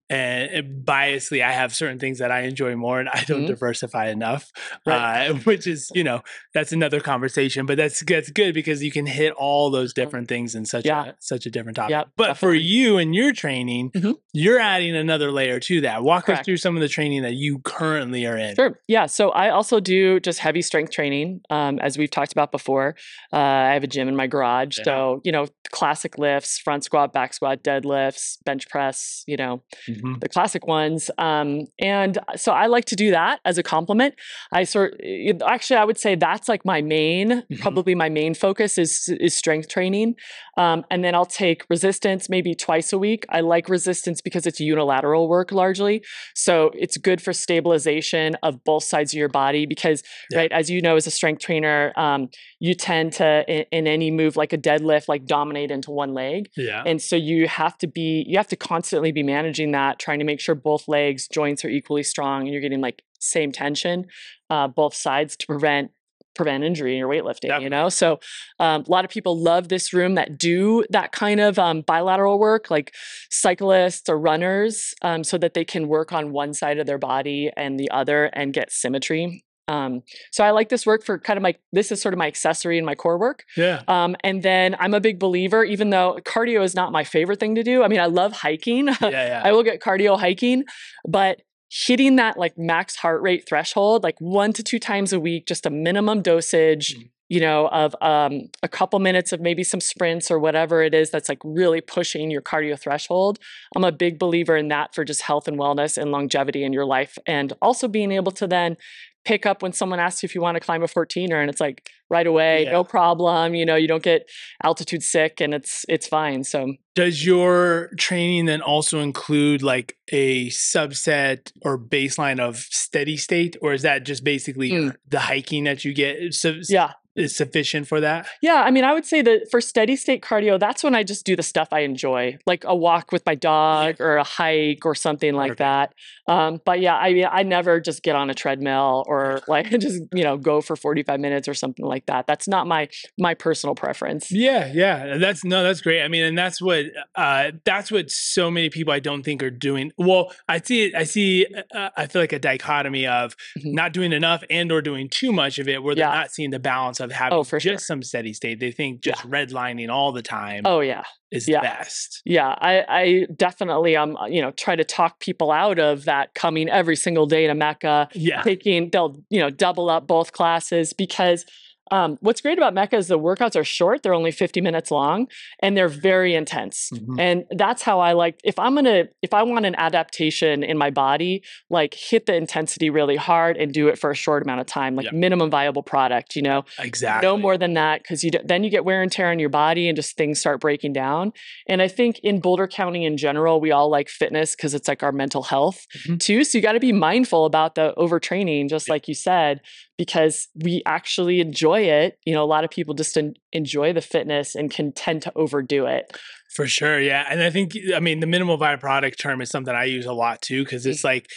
and 0.10 0.86
biasly, 0.86 1.44
I 1.44 1.52
have 1.52 1.74
certain 1.74 2.00
things 2.00 2.20
that 2.20 2.32
I 2.32 2.42
enjoy 2.42 2.76
more, 2.76 3.00
and 3.00 3.10
I 3.10 3.24
don't 3.28 3.44
Mhm. 3.44 3.48
diversify 3.48 4.10
enough. 4.10 4.52
Right. 4.86 5.28
Uh, 5.30 5.34
which 5.46 5.68
is 5.68 5.92
you 5.96 6.04
know 6.04 6.22
that's 6.54 6.72
another 6.72 7.00
conversation, 7.00 7.66
but 7.66 7.78
that's 7.78 8.04
that's 8.06 8.30
good 8.32 8.54
because 8.54 8.84
you 8.84 8.92
can 8.92 9.06
hit 9.06 9.34
all 9.34 9.70
those 9.70 9.94
different 9.94 10.28
things 10.28 10.56
in 10.56 10.66
such 10.66 10.86
Yeah. 10.86 11.06
a 11.06 11.14
such 11.20 11.46
a 11.46 11.50
different 11.50 11.76
topic. 11.78 11.92
Yep, 11.92 12.08
but 12.18 12.38
for 12.38 12.54
you 12.54 12.98
and 12.98 13.16
your 13.16 13.34
training, 13.34 13.92
Mhm. 13.92 14.16
you're 14.34 14.60
adding 14.60 14.96
another 14.96 15.32
layer 15.32 15.60
to 15.62 15.82
that. 15.82 16.04
Walk 16.04 16.30
us 16.30 16.46
through 16.46 16.58
some 16.58 16.76
of 16.76 16.82
the 16.82 16.88
training 16.90 17.24
that 17.24 17.34
you 17.34 17.60
currently 17.60 18.26
are 18.26 18.38
in. 18.38 18.56
Sure. 18.56 18.80
Yeah. 18.88 19.06
So 19.08 19.30
I 19.32 19.50
also 19.50 19.80
do 19.80 20.20
just 20.20 20.40
heavy 20.40 20.62
strength 20.62 20.92
training, 20.92 21.42
um, 21.50 21.80
as 21.80 21.98
we've 21.98 22.12
talked 22.12 22.32
about 22.32 22.52
before. 22.52 22.96
Uh, 23.34 23.38
I 23.38 23.74
have 23.74 23.84
a 23.84 23.88
gym 23.88 24.08
in 24.08 24.16
my 24.16 24.28
garage. 24.28 24.78
Yeah. 24.78 24.84
So, 24.84 25.22
you 25.24 25.32
know, 25.32 25.48
classic 25.72 26.18
lifts, 26.18 26.60
front 26.60 26.84
squat, 26.84 27.12
back 27.14 27.34
squat, 27.34 27.64
deadlifts, 27.64 28.38
bench 28.46 28.70
press, 28.70 29.24
you 29.28 29.38
know, 29.38 29.64
Mhm. 30.02 30.20
the 30.22 30.30
classic 30.30 30.68
ones. 30.68 31.10
Um, 31.18 31.66
and 31.80 32.18
so 32.36 32.52
I 32.52 32.66
like 32.68 32.86
to 32.86 32.96
do 32.96 33.12
that 33.12 33.40
as 33.46 33.58
a 33.58 33.64
complement. 33.64 34.16
I 34.52 34.64
sort 34.64 35.00
actually 35.48 35.78
I 35.78 35.86
would 35.86 35.98
say 35.98 36.16
that's 36.16 36.48
like 36.50 36.64
my 36.66 36.82
main, 36.82 37.28
Mhm. 37.52 37.60
probably 37.62 37.96
my 37.96 38.10
main 38.10 38.34
focus 38.34 38.78
is 38.78 38.92
is 39.20 39.34
strength 39.36 39.68
training. 39.70 40.16
Um, 40.58 40.86
and 40.90 41.04
then 41.04 41.14
I'll 41.16 41.26
take 41.26 41.66
resistance 41.70 42.30
maybe 42.30 42.56
twice 42.56 42.94
a 42.94 42.98
week. 42.98 43.26
I 43.30 43.42
like 43.42 43.68
resistance 43.68 44.22
because 44.22 44.46
it's 44.50 44.60
unilateral 44.60 45.28
work 45.28 45.52
largely. 45.52 46.02
So 46.34 46.72
it's 46.84 46.98
good 46.98 47.20
for 47.22 47.34
stabilization 47.34 48.36
of 48.48 48.64
both 48.64 48.84
sides 48.84 49.14
of 49.14 49.18
your 49.18 49.28
body 49.44 49.66
because, 49.66 50.02
Yeah. 50.32 50.40
right, 50.40 50.52
as 50.52 50.70
you 50.70 50.82
know, 50.82 50.96
as 50.96 51.08
a 51.08 51.12
strength 51.12 51.42
trainer, 51.42 51.92
um, 51.98 52.30
you 52.60 52.74
tend 52.74 53.08
to, 53.14 53.44
in, 53.48 53.66
in 53.72 53.88
any 53.88 54.10
move 54.12 54.34
like 54.38 54.54
a 54.54 54.58
deadlift, 54.58 55.08
like 55.10 55.26
dominate 55.26 55.72
into 55.72 55.92
one 55.92 56.14
leg. 56.14 56.48
Yeah. 56.56 56.84
And 56.86 57.02
so 57.02 57.16
you 57.16 57.48
have 57.48 57.78
to 57.80 57.88
be, 57.88 58.24
you 58.28 58.38
have 58.38 58.48
to 58.48 58.56
constantly 58.56 59.12
be 59.12 59.24
managing 59.24 59.72
that, 59.80 59.85
trying 59.94 60.20
to 60.20 60.26
make 60.26 60.40
sure 60.40 60.56
both 60.56 60.88
legs, 60.88 61.28
joints 61.28 61.64
are 61.64 61.70
equally 61.70 62.04
strong 62.04 62.42
and 62.42 62.52
you're 62.52 62.62
getting 62.62 62.82
like 62.82 63.04
same 63.20 63.52
tension, 63.52 64.06
uh, 64.50 64.68
both 64.68 64.94
sides 64.94 65.36
to 65.38 65.46
prevent 65.48 65.92
prevent 66.36 66.66
injury 66.66 66.92
in 66.92 67.00
your 67.00 67.08
weightlifting 67.08 67.48
Yep. 67.48 67.62
you 67.62 67.70
know 67.70 67.88
so 67.88 68.20
um, 68.60 68.84
a 68.86 68.92
lot 68.92 69.06
of 69.06 69.10
people 69.10 69.40
love 69.40 69.70
this 69.70 69.94
room 69.94 70.16
that 70.16 70.38
do 70.38 70.84
that 70.90 71.14
kind 71.14 71.40
of 71.40 71.58
um, 71.58 71.80
bilateral 71.80 72.38
work 72.38 72.70
like 72.70 72.94
cyclists 73.32 74.10
or 74.10 74.20
runners 74.20 74.94
um, 75.02 75.24
so 75.24 75.38
that 75.38 75.54
they 75.54 75.64
can 75.64 75.88
work 75.88 76.12
on 76.12 76.34
one 76.34 76.54
side 76.54 76.78
of 76.78 76.88
their 76.88 76.98
body 76.98 77.52
and 77.56 77.80
the 77.80 77.90
other 77.90 78.26
and 78.34 78.54
get 78.54 78.70
symmetry 78.70 79.45
um, 79.68 80.02
so 80.32 80.44
i 80.44 80.52
like 80.52 80.70
this 80.70 80.86
work 80.86 81.04
for 81.04 81.18
kind 81.20 81.38
of 81.38 81.44
my 81.44 81.56
this 81.72 81.92
is 81.92 82.02
sort 82.02 82.14
of 82.14 82.18
my 82.18 82.28
accessory 82.28 82.78
and 82.78 82.86
my 82.86 82.96
core 82.96 83.18
work 83.18 83.44
yeah. 83.58 83.82
um, 83.88 84.16
and 84.24 84.44
then 84.44 84.76
I'm 84.80 84.94
a 84.94 85.00
big 85.00 85.20
believer, 85.20 85.64
even 85.64 85.90
though 85.90 86.20
cardio 86.24 86.64
is 86.64 86.76
not 86.76 86.92
my 86.92 87.04
favorite 87.04 87.40
thing 87.40 87.56
to 87.56 87.64
do. 87.64 87.84
I 87.84 87.88
mean, 87.88 88.00
I 88.00 88.06
love 88.06 88.32
hiking. 88.34 88.88
Yeah. 88.88 88.96
Yeah. 89.02 89.42
I 89.44 89.52
will 89.54 89.64
get 89.64 89.82
cardio 89.82 90.20
hiking, 90.20 90.66
but 91.08 91.42
hitting 91.70 92.18
that 92.18 92.38
like 92.38 92.58
max 92.58 92.96
heart 92.96 93.22
rate 93.22 93.48
threshold, 93.48 94.04
like 94.04 94.16
one 94.20 94.54
to 94.54 94.64
two 94.64 94.80
times 94.80 95.12
a 95.14 95.20
week, 95.20 95.48
just 95.48 95.66
a 95.66 95.70
minimum 95.70 96.22
dosage, 96.22 96.96
Mhm. 96.96 97.10
you 97.30 97.40
know, 97.40 97.68
of 97.70 97.96
um, 98.02 98.50
a 98.62 98.68
couple 98.68 99.00
minutes 99.00 99.32
of 99.32 99.42
maybe 99.42 99.64
some 99.64 99.82
sprints 99.82 100.30
or 100.30 100.38
whatever 100.40 100.82
it 100.84 100.94
is 100.94 101.10
that's 101.10 101.30
like 101.30 101.40
really 101.44 101.82
pushing 101.82 102.30
your 102.30 102.42
cardio 102.42 102.80
threshold. 102.80 103.40
I'm 103.76 103.84
a 103.84 103.92
big 103.92 104.20
believer 104.20 104.56
in 104.56 104.68
that 104.70 104.94
for 104.94 105.04
just 105.04 105.22
health 105.24 105.48
and 105.48 105.58
wellness 105.58 105.98
and 105.98 106.12
longevity 106.12 106.64
in 106.64 106.72
your 106.74 106.86
life. 106.86 107.18
And 107.26 107.54
also 107.62 107.88
being 107.88 108.12
able 108.12 108.32
to 108.34 108.48
then 108.48 108.78
pick 109.26 109.46
up 109.46 109.62
when 109.64 109.74
someone 109.74 110.00
asks 110.00 110.22
you 110.24 110.28
if 110.28 110.36
you 110.36 110.42
want 110.42 110.56
to 110.56 110.60
climb 110.60 110.84
a 110.84 110.88
14er 110.88 111.42
and 111.42 111.50
it's 111.50 111.60
like 111.60 111.90
right 112.10 112.28
away, 112.28 112.64
Yeah. 112.64 112.72
no 112.74 112.84
problem. 112.84 113.56
You 113.56 113.66
know, 113.66 113.76
you 113.76 113.88
don't 113.88 114.04
get 114.04 114.30
altitude 114.64 115.02
sick 115.04 115.42
and 115.42 115.54
it's 115.54 115.84
it's 115.90 116.08
fine. 116.08 116.44
So 116.44 116.76
Does 116.94 117.26
your 117.26 117.90
training 117.98 118.46
then 118.46 118.62
also 118.62 119.00
include 119.00 119.62
like 119.64 119.98
a 120.12 120.48
subset 120.50 121.52
or 121.64 121.78
baseline 121.78 122.40
of 122.40 122.58
steady 122.58 123.18
state, 123.18 123.58
or 123.62 123.74
is 123.74 123.82
that 123.82 124.06
just 124.06 124.24
basically 124.24 124.72
Mm. 124.72 124.96
the 125.10 125.20
hiking 125.22 125.64
that 125.66 125.84
you 125.84 125.94
get 125.94 126.34
so, 126.34 126.56
yeah. 126.70 126.92
is 127.16 127.36
sufficient 127.36 127.88
for 127.88 128.00
that? 128.02 128.28
Yeah, 128.42 128.62
I 128.68 128.72
mean, 128.72 128.84
I 128.84 128.94
would 128.94 129.06
say 129.06 129.22
that 129.24 129.48
for 129.50 129.60
steady 129.62 129.96
state 129.96 130.22
cardio, 130.22 130.60
that's 130.60 130.84
when 130.84 130.94
I 130.96 131.04
just 131.04 131.26
do 131.26 131.36
the 131.36 131.44
stuff 131.44 131.70
I 131.72 131.80
enjoy, 131.82 132.38
like 132.46 132.64
a 132.66 132.76
walk 132.76 133.12
with 133.12 133.26
my 133.26 133.36
dog 133.36 134.00
or 134.00 134.18
a 134.18 134.24
hike 134.24 134.86
or 134.86 134.96
something 134.96 135.34
like 135.34 135.58
Perfect. 135.58 135.60
that. 135.60 135.94
Um, 136.28 136.60
but 136.66 136.80
yeah, 136.80 136.96
I 136.96 137.14
mean, 137.14 137.28
I 137.30 137.44
never 137.44 137.80
just 137.80 138.02
get 138.04 138.16
on 138.16 138.30
a 138.30 138.34
treadmill 138.34 139.04
or 139.08 139.42
like 139.48 139.70
just 139.80 140.02
you 140.14 140.24
know 140.24 140.38
go 140.38 140.62
for 140.62 140.76
forty 140.76 141.04
five 141.04 141.20
minutes 141.20 141.48
or 141.48 141.54
something 141.54 141.86
like 141.86 142.06
that. 142.08 142.28
That's 142.28 142.48
not 142.48 142.68
my 142.68 142.90
my 143.18 143.34
personal 143.34 143.76
preference. 143.76 144.32
Yeah, 144.32 144.72
yeah, 144.74 145.18
that's 145.18 145.44
no, 145.44 145.64
that's 145.64 145.82
great. 145.82 146.02
I 146.02 146.08
mean, 146.08 146.24
and 146.24 146.38
that's 146.38 146.62
what 146.62 146.86
uh, 147.16 147.52
that's 147.64 147.92
what 147.92 148.10
so 148.10 148.50
many 148.50 148.70
people 148.70 148.94
I 148.94 149.00
don't 149.00 149.24
think 149.24 149.44
are 149.44 149.52
doing. 149.52 149.92
Well, 149.98 150.32
I 150.48 150.60
see 150.60 150.86
it. 150.86 150.96
I 150.96 151.04
see. 151.04 151.46
Uh, 151.74 151.90
I 151.96 152.08
feel 152.08 152.22
like 152.22 152.34
a 152.34 152.40
dichotomy 152.40 153.08
of 153.08 153.36
mm-hmm. 153.58 153.74
not 153.74 153.94
doing 153.94 154.12
enough 154.12 154.44
and 154.50 154.72
or 154.72 154.82
doing 154.82 155.10
too 155.10 155.32
much 155.32 155.60
of 155.60 155.68
it, 155.68 155.84
where 155.84 155.96
they're 155.96 156.08
yeah. 156.08 156.14
not 156.14 156.32
seeing 156.32 156.50
the 156.50 156.60
balance 156.60 157.00
of 157.00 157.12
having 157.12 157.38
oh, 157.38 157.44
for 157.44 157.60
just 157.60 157.84
sure. 157.84 157.86
some 157.86 158.04
steady 158.04 158.34
state. 158.34 158.60
They 158.60 158.72
think 158.72 159.02
just 159.02 159.24
yeah. 159.24 159.32
redlining 159.32 159.90
all 159.90 160.12
the 160.12 160.22
time. 160.22 160.64
Oh 160.66 160.80
yeah, 160.80 161.04
is 161.32 161.48
yeah. 161.48 161.62
best. 161.62 162.22
Yeah, 162.26 162.56
I, 162.60 162.86
I 162.88 163.28
definitely 163.36 163.96
um 163.96 164.18
you 164.30 164.42
know 164.42 164.52
try 164.52 164.76
to 164.76 164.84
talk 164.84 165.20
people 165.20 165.52
out 165.52 165.80
of 165.80 166.06
that 166.06 166.34
coming 166.34 166.70
every 166.70 166.96
single 166.96 167.26
day 167.26 167.48
to 167.48 167.56
Mecca. 167.56 168.10
Yeah, 168.14 168.42
taking 168.42 168.90
they'll 168.90 169.22
you 169.30 169.40
know 169.40 169.50
double 169.50 169.90
up 169.90 170.08
both 170.08 170.32
classes 170.32 170.94
because 170.94 171.46
um, 171.92 172.18
what's 172.22 172.42
great 172.42 172.58
about 172.58 172.74
Mecca 172.74 172.98
is 172.98 173.08
the 173.08 173.20
workouts 173.20 173.56
are 173.56 173.64
short; 173.64 174.02
they're 174.02 174.14
only 174.14 174.32
50 174.32 174.62
minutes 174.62 174.90
long, 174.90 175.28
and 175.60 175.78
they're 175.78 175.88
very 175.88 176.34
intense. 176.34 176.90
Mm-hmm. 176.94 177.20
And 177.20 177.44
that's 177.52 177.84
how 177.84 178.00
I 178.00 178.14
like. 178.14 178.40
If 178.44 178.58
I'm 178.58 178.76
gonna, 178.76 179.06
if 179.22 179.34
I 179.34 179.44
want 179.44 179.66
an 179.66 179.76
adaptation 179.78 180.64
in 180.64 180.78
my 180.78 180.90
body, 180.90 181.44
like 181.70 181.94
hit 181.94 182.26
the 182.26 182.36
intensity 182.36 182.90
really 182.90 183.16
hard 183.16 183.58
and 183.58 183.72
do 183.72 183.88
it 183.88 184.00
for 184.00 184.10
a 184.10 184.16
short 184.16 184.44
amount 184.44 184.62
of 184.62 184.68
time, 184.68 184.96
like 184.96 185.06
yep. 185.06 185.14
minimum 185.14 185.52
viable 185.52 185.84
product. 185.84 186.36
You 186.36 186.42
know, 186.42 186.66
exactly. 186.80 187.28
No 187.28 187.38
more 187.38 187.58
than 187.58 187.74
that, 187.76 188.02
because 188.02 188.24
you 188.24 188.32
then 188.44 188.64
you 188.64 188.70
get 188.70 188.84
wear 188.84 189.02
and 189.02 189.12
tear 189.12 189.30
on 189.30 189.38
your 189.38 189.50
body, 189.50 189.88
and 189.88 189.96
just 189.96 190.18
things 190.18 190.40
start 190.40 190.60
breaking 190.62 190.94
down. 190.94 191.34
And 191.68 191.82
I 191.82 191.88
think 191.88 192.20
in 192.24 192.40
Boulder 192.40 192.68
County 192.68 193.06
in 193.06 193.18
general, 193.18 193.62
we 193.62 193.72
all 193.72 193.90
like 193.90 194.10
fitness 194.10 194.56
because 194.56 194.74
it's 194.74 194.88
like 194.88 195.04
our 195.04 195.12
mental 195.12 195.44
health 195.44 195.86
mm-hmm. 196.00 196.18
too. 196.18 196.44
So 196.44 196.58
you 196.58 196.64
got 196.64 196.74
to 196.74 196.80
be 196.80 196.94
mindful 196.94 197.46
about 197.46 197.76
the 197.76 197.94
overtraining, 197.98 198.70
just 198.70 198.88
yep. 198.88 198.94
like 198.94 199.08
you 199.08 199.14
said 199.14 199.62
because 199.98 200.48
we 200.56 200.82
actually 200.86 201.40
enjoy 201.40 201.82
it. 201.82 202.18
You 202.26 202.34
know, 202.34 202.44
a 202.44 202.46
lot 202.46 202.64
of 202.64 202.70
people 202.70 202.94
just 202.94 203.18
en- 203.18 203.36
enjoy 203.52 203.94
the 203.94 204.02
fitness 204.02 204.56
and 204.56 204.70
can 204.72 204.92
tend 204.92 205.22
to 205.24 205.32
overdo 205.36 205.86
it. 205.86 206.18
For 206.54 206.68
sure. 206.68 207.00
Yeah. 207.00 207.26
And 207.30 207.42
I 207.42 207.50
think, 207.50 207.74
I 207.96 208.00
mean, 208.00 208.20
the 208.20 208.28
minimal 208.28 208.58
viable 208.58 208.82
product 208.82 209.20
term 209.20 209.42
is 209.42 209.50
something 209.50 209.74
I 209.74 209.86
use 209.86 210.06
a 210.06 210.14
lot 210.14 210.42
too, 210.42 210.64
because 210.64 210.86
it's 210.86 211.00
mm-hmm. 211.00 211.08
like, 211.08 211.28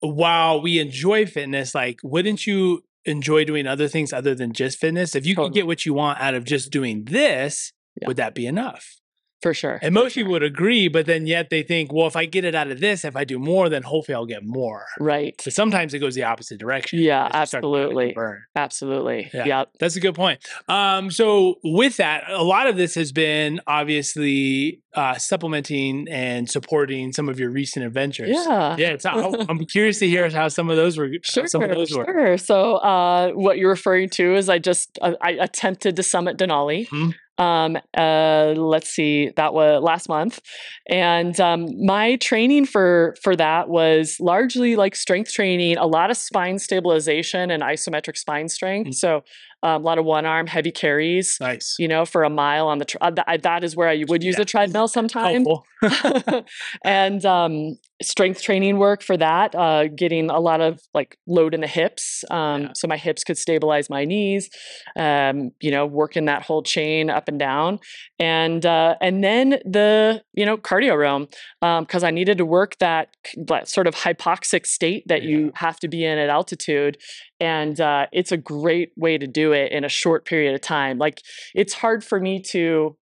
while 0.00 0.62
we 0.62 0.78
enjoy 0.78 1.26
fitness, 1.26 1.74
like, 1.74 1.98
wouldn't 2.04 2.46
you 2.46 2.82
enjoy 3.04 3.44
doing 3.44 3.66
other 3.66 3.88
things 3.88 4.12
other 4.12 4.34
than 4.34 4.52
just 4.52 4.78
fitness? 4.78 5.16
If 5.16 5.26
you 5.26 5.34
totally. 5.34 5.48
could 5.48 5.54
get 5.54 5.66
what 5.66 5.86
you 5.86 5.94
want 5.94 6.20
out 6.20 6.34
of 6.34 6.44
just 6.44 6.70
doing 6.70 7.04
this, 7.06 7.72
yeah. 8.00 8.06
would 8.06 8.16
that 8.18 8.34
be 8.34 8.46
enough? 8.46 8.96
For 9.40 9.54
sure. 9.54 9.78
And 9.82 9.94
most 9.94 10.14
people 10.14 10.32
would 10.32 10.42
agree, 10.42 10.88
but 10.88 11.06
then 11.06 11.26
yet 11.26 11.48
they 11.48 11.62
think, 11.62 11.92
well, 11.92 12.08
if 12.08 12.16
I 12.16 12.24
get 12.24 12.44
it 12.44 12.56
out 12.56 12.70
of 12.70 12.80
this, 12.80 13.04
if 13.04 13.14
I 13.14 13.22
do 13.22 13.38
more, 13.38 13.68
then 13.68 13.82
hopefully 13.82 14.16
I'll 14.16 14.26
get 14.26 14.44
more. 14.44 14.84
Right. 14.98 15.40
But 15.44 15.52
sometimes 15.52 15.94
it 15.94 16.00
goes 16.00 16.16
the 16.16 16.24
opposite 16.24 16.58
direction. 16.58 16.98
Yeah, 16.98 17.28
absolutely. 17.32 18.12
Burn. 18.14 18.42
Absolutely. 18.56 19.30
Yeah. 19.32 19.44
Yep. 19.44 19.70
That's 19.78 19.94
a 19.94 20.00
good 20.00 20.16
point. 20.16 20.40
Um, 20.68 21.12
so 21.12 21.56
with 21.62 21.98
that, 21.98 22.24
a 22.28 22.42
lot 22.42 22.66
of 22.66 22.76
this 22.76 22.96
has 22.96 23.12
been 23.12 23.60
obviously 23.68 24.82
uh, 24.94 25.14
supplementing 25.14 26.08
and 26.08 26.50
supporting 26.50 27.12
some 27.12 27.28
of 27.28 27.38
your 27.38 27.50
recent 27.50 27.86
adventures. 27.86 28.30
Yeah. 28.32 28.76
Yeah. 28.76 28.88
It's, 28.88 29.06
I'm 29.06 29.64
curious 29.66 30.00
to 30.00 30.08
hear 30.08 30.28
how 30.30 30.48
some 30.48 30.68
of 30.68 30.76
those 30.76 30.98
were. 30.98 31.10
Sure. 31.22 31.46
Some 31.46 31.62
of 31.62 31.70
those 31.70 31.90
sure. 31.90 32.04
Were. 32.04 32.38
So 32.38 32.76
uh, 32.76 33.30
what 33.30 33.58
you're 33.58 33.70
referring 33.70 34.10
to 34.10 34.34
is 34.34 34.48
I 34.48 34.58
just, 34.58 34.98
uh, 35.00 35.12
I 35.20 35.32
attempted 35.32 35.94
to 35.94 36.02
summit 36.02 36.38
Denali. 36.38 36.88
Mm-hmm 36.88 37.10
um, 37.38 37.78
uh, 37.96 38.54
let's 38.56 38.90
see, 38.90 39.30
that 39.36 39.54
was 39.54 39.82
last 39.82 40.08
month, 40.08 40.40
and 40.88 41.38
um, 41.40 41.68
my 41.84 42.16
training 42.16 42.66
for 42.66 43.14
for 43.22 43.36
that 43.36 43.68
was 43.68 44.16
largely 44.20 44.76
like 44.76 44.96
strength 44.96 45.32
training, 45.32 45.76
a 45.76 45.86
lot 45.86 46.10
of 46.10 46.16
spine 46.16 46.58
stabilization 46.58 47.50
and 47.50 47.62
isometric 47.62 48.16
spine 48.16 48.48
strength. 48.48 48.88
Mm-hmm. 48.88 48.92
So 48.92 49.22
um, 49.62 49.82
a 49.82 49.84
lot 49.84 49.98
of 49.98 50.04
one 50.04 50.24
arm 50.24 50.46
heavy 50.46 50.70
carries. 50.70 51.36
Nice. 51.40 51.76
You 51.78 51.88
know, 51.88 52.04
for 52.04 52.24
a 52.24 52.30
mile 52.30 52.68
on 52.68 52.78
the 52.78 52.96
uh, 53.00 53.10
th- 53.10 53.42
that 53.42 53.64
is 53.64 53.74
where 53.74 53.88
I 53.88 54.04
would 54.08 54.22
use 54.22 54.36
yeah. 54.36 54.42
a 54.42 54.44
treadmill 54.44 54.88
sometime. 54.88 55.44
and 56.84 57.24
um, 57.24 57.78
strength 58.02 58.42
training 58.42 58.78
work 58.78 59.02
for 59.02 59.16
that, 59.16 59.54
uh, 59.54 59.88
getting 59.88 60.30
a 60.30 60.38
lot 60.38 60.60
of 60.60 60.80
like 60.94 61.18
load 61.26 61.54
in 61.54 61.60
the 61.60 61.66
hips, 61.66 62.24
um, 62.30 62.62
yeah. 62.62 62.68
so 62.74 62.86
my 62.88 62.96
hips 62.96 63.24
could 63.24 63.38
stabilize 63.38 63.90
my 63.90 64.04
knees. 64.04 64.50
Um, 64.96 65.50
you 65.60 65.70
know, 65.70 65.86
working 65.86 66.26
that 66.26 66.42
whole 66.42 66.62
chain 66.62 67.10
up 67.10 67.28
and 67.28 67.38
down, 67.38 67.80
and 68.18 68.64
uh, 68.64 68.96
and 69.00 69.22
then 69.22 69.50
the 69.64 70.22
you 70.34 70.46
know 70.46 70.56
cardio 70.56 70.98
realm 70.98 71.28
because 71.60 72.02
um, 72.02 72.06
I 72.06 72.10
needed 72.10 72.38
to 72.38 72.44
work 72.44 72.78
that, 72.78 73.08
that 73.46 73.68
sort 73.68 73.86
of 73.86 73.94
hypoxic 73.94 74.66
state 74.66 75.04
that 75.08 75.22
yeah. 75.22 75.28
you 75.28 75.52
have 75.54 75.78
to 75.80 75.88
be 75.88 76.04
in 76.04 76.18
at 76.18 76.28
altitude 76.28 76.98
and 77.40 77.80
uh, 77.80 78.06
it's 78.12 78.32
a 78.32 78.36
great 78.36 78.92
way 78.96 79.18
to 79.18 79.26
do 79.26 79.52
it 79.52 79.72
in 79.72 79.84
a 79.84 79.88
short 79.88 80.24
period 80.24 80.54
of 80.54 80.60
time 80.60 80.98
like 80.98 81.22
it's 81.54 81.74
hard 81.74 82.04
for 82.04 82.20
me 82.20 82.40
to 82.40 82.96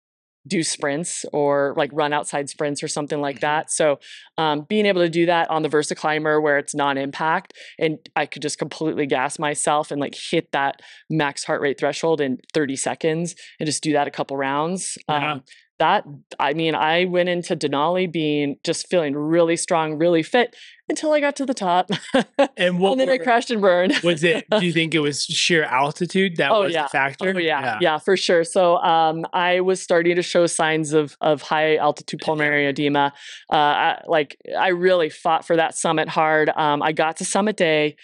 do 0.47 0.63
sprints 0.63 1.25
or 1.33 1.73
like 1.77 1.91
run 1.93 2.13
outside 2.13 2.49
sprints 2.49 2.83
or 2.83 2.89
something 2.89 3.21
like 3.21 3.37
mm-hmm. 3.37 3.47
that 3.47 3.71
so 3.71 3.99
um, 4.39 4.63
being 4.69 4.87
able 4.87 5.01
to 5.01 5.09
do 5.09 5.27
that 5.27 5.49
on 5.51 5.63
the 5.63 5.69
versa 5.69 5.95
climber 5.95 6.41
where 6.41 6.59
it's 6.59 6.75
non-impact 6.75 7.55
and 7.79 7.99
i 8.17 8.27
could 8.27 8.43
just 8.43 8.59
completely 8.59 9.07
gas 9.07 9.39
myself 9.39 9.91
and 9.91 10.01
like 10.01 10.17
hit 10.31 10.51
that 10.53 10.81
max 11.09 11.45
heart 11.45 11.61
rate 11.61 11.79
threshold 11.79 12.21
in 12.21 12.39
30 12.53 12.77
seconds 12.77 13.35
and 13.61 13.67
just 13.67 13.83
do 13.83 13.93
that 13.93 14.09
a 14.09 14.11
couple 14.11 14.37
rounds 14.37 14.99
yeah. 15.09 15.39
That 15.83 16.05
I 16.39 16.55
mean, 16.55 16.77
I 16.77 17.07
went 17.07 17.29
into 17.29 17.57
Denali 17.57 18.11
being 18.11 18.57
just 18.63 18.87
feeling 18.87 19.17
really 19.17 19.57
strong, 19.57 19.99
really 19.99 20.23
fit 20.23 20.55
until 20.89 21.13
I 21.13 21.19
got 21.19 21.35
to 21.37 21.45
the 21.45 21.55
top. 21.55 21.91
and, 22.57 22.79
what, 22.79 22.93
and 22.93 23.01
then 23.01 23.11
I 23.11 23.19
crashed 23.19 23.51
and 23.51 23.61
burned. 23.61 23.99
was 24.05 24.23
it? 24.23 24.45
Do 24.61 24.65
you 24.65 24.73
think 24.73 24.95
it 24.95 25.01
was 25.01 25.25
sheer 25.25 25.65
altitude 25.65 26.37
that 26.37 26.53
oh, 26.53 26.63
was 26.63 26.73
yeah. 26.73 26.85
the 26.85 26.89
factor? 26.89 27.33
Oh 27.35 27.39
yeah, 27.39 27.61
yeah, 27.61 27.79
yeah, 27.81 27.99
for 27.99 28.17
sure. 28.17 28.45
So 28.45 28.77
um, 28.77 29.27
I 29.33 29.61
was 29.61 29.83
starting 29.83 30.15
to 30.15 30.23
show 30.23 30.47
signs 30.47 30.93
of 30.93 31.17
of 31.21 31.43
high 31.43 31.77
altitude 31.79 32.21
pulmonary 32.21 32.67
edema. 32.67 33.13
Uh, 33.53 33.57
I, 33.57 34.03
like 34.07 34.37
I 34.57 34.69
really 34.69 35.11
fought 35.11 35.45
for 35.45 35.57
that 35.57 35.75
summit 35.75 36.09
hard. 36.09 36.49
Um, 36.51 36.81
I 36.81 36.93
got 36.93 37.17
to 37.17 37.25
summit 37.25 37.57
day. 37.57 37.97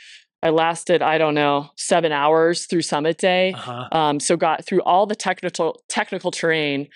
I 0.43 0.51
lasted, 0.51 1.03
I 1.03 1.19
don't 1.19 1.35
know, 1.35 1.71
seven 1.77 2.13
hours 2.13 2.67
through 2.67 2.83
summit 2.83 3.19
day. 3.19 3.55
Uh-huh. 3.55 3.89
Um, 3.91 4.21
so 4.21 4.37
got 4.37 4.65
through 4.65 4.83
all 4.83 5.07
the 5.07 5.17
technical 5.17 5.83
technical 5.89 6.31
terrain, 6.31 6.89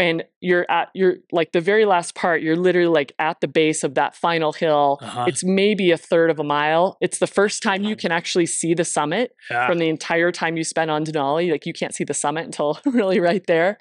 and 0.00 0.24
you're 0.40 0.68
at 0.70 0.88
you're 0.94 1.16
like 1.30 1.52
the 1.52 1.60
very 1.60 1.84
last 1.84 2.14
part 2.14 2.42
you're 2.42 2.56
literally 2.56 2.88
like 2.88 3.12
at 3.18 3.40
the 3.40 3.46
base 3.46 3.84
of 3.84 3.94
that 3.94 4.16
final 4.16 4.52
hill 4.52 4.98
uh-huh. 5.02 5.26
it's 5.28 5.44
maybe 5.44 5.90
a 5.90 5.96
third 5.96 6.30
of 6.30 6.40
a 6.40 6.44
mile 6.44 6.96
it's 7.00 7.18
the 7.18 7.26
first 7.26 7.62
time 7.62 7.84
you 7.84 7.94
can 7.94 8.10
actually 8.10 8.46
see 8.46 8.74
the 8.74 8.84
summit 8.84 9.36
yeah. 9.50 9.66
from 9.66 9.78
the 9.78 9.88
entire 9.88 10.32
time 10.32 10.56
you 10.56 10.64
spend 10.64 10.90
on 10.90 11.04
denali 11.04 11.50
like 11.52 11.66
you 11.66 11.72
can't 11.72 11.94
see 11.94 12.04
the 12.04 12.14
summit 12.14 12.44
until 12.44 12.80
really 12.86 13.20
right 13.20 13.46
there 13.46 13.78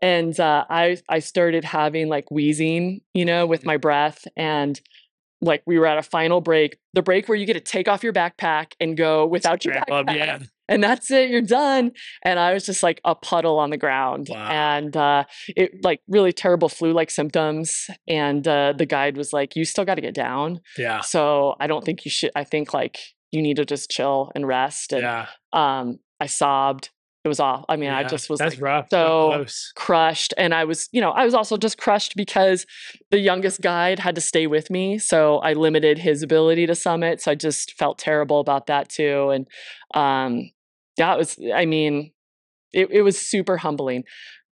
and 0.00 0.38
uh, 0.40 0.64
i 0.70 0.96
i 1.08 1.18
started 1.18 1.64
having 1.64 2.08
like 2.08 2.30
wheezing 2.30 3.00
you 3.12 3.24
know 3.24 3.46
with 3.46 3.64
my 3.64 3.76
breath 3.76 4.26
and 4.36 4.80
like 5.42 5.62
we 5.66 5.78
were 5.78 5.86
at 5.86 5.98
a 5.98 6.02
final 6.02 6.40
break, 6.40 6.78
the 6.94 7.02
break 7.02 7.28
where 7.28 7.36
you 7.36 7.46
get 7.46 7.54
to 7.54 7.60
take 7.60 7.88
off 7.88 8.02
your 8.02 8.12
backpack 8.12 8.72
and 8.80 8.96
go 8.96 9.26
without 9.26 9.64
your 9.64 9.74
backpack. 9.74 10.16
yeah. 10.16 10.38
And 10.68 10.82
that's 10.82 11.10
it, 11.10 11.30
you're 11.30 11.42
done. 11.42 11.92
And 12.22 12.38
I 12.38 12.52
was 12.52 12.66
just 12.66 12.82
like 12.82 13.00
a 13.04 13.14
puddle 13.14 13.58
on 13.58 13.70
the 13.70 13.76
ground. 13.76 14.28
Wow. 14.30 14.48
And 14.50 14.96
uh, 14.96 15.24
it 15.48 15.84
like 15.84 16.00
really 16.08 16.32
terrible 16.32 16.68
flu 16.68 16.92
like 16.92 17.10
symptoms. 17.10 17.88
And 18.08 18.46
uh, 18.46 18.74
the 18.76 18.86
guide 18.86 19.16
was 19.16 19.32
like, 19.32 19.56
You 19.56 19.64
still 19.64 19.84
got 19.84 19.94
to 19.96 20.00
get 20.00 20.14
down. 20.14 20.60
Yeah. 20.76 21.00
So 21.00 21.56
I 21.60 21.66
don't 21.66 21.84
think 21.84 22.04
you 22.04 22.10
should, 22.10 22.30
I 22.34 22.44
think 22.44 22.74
like 22.74 22.98
you 23.32 23.42
need 23.42 23.56
to 23.56 23.64
just 23.64 23.90
chill 23.90 24.32
and 24.34 24.46
rest. 24.46 24.92
And 24.92 25.02
yeah. 25.02 25.26
um, 25.52 25.98
I 26.20 26.26
sobbed 26.26 26.90
it 27.26 27.28
was 27.28 27.40
off. 27.40 27.64
I 27.68 27.74
mean, 27.74 27.90
yeah, 27.90 27.98
I 27.98 28.04
just 28.04 28.30
was 28.30 28.40
like 28.40 28.60
rough. 28.60 28.86
so 28.88 29.44
crushed. 29.74 30.32
And 30.38 30.54
I 30.54 30.64
was, 30.64 30.88
you 30.92 31.00
know, 31.00 31.10
I 31.10 31.24
was 31.24 31.34
also 31.34 31.56
just 31.56 31.76
crushed 31.76 32.14
because 32.16 32.66
the 33.10 33.18
youngest 33.18 33.60
guide 33.60 33.98
had 33.98 34.14
to 34.14 34.20
stay 34.20 34.46
with 34.46 34.70
me. 34.70 34.98
So 34.98 35.38
I 35.38 35.54
limited 35.54 35.98
his 35.98 36.22
ability 36.22 36.66
to 36.66 36.76
summit. 36.76 37.20
So 37.20 37.32
I 37.32 37.34
just 37.34 37.72
felt 37.72 37.98
terrible 37.98 38.38
about 38.38 38.68
that 38.68 38.88
too. 38.88 39.30
And 39.30 39.48
um, 39.92 40.50
yeah, 40.96 41.14
it 41.14 41.18
was, 41.18 41.38
I 41.54 41.66
mean, 41.66 42.12
it, 42.72 42.90
it 42.90 43.02
was 43.02 43.18
super 43.18 43.56
humbling. 43.56 44.04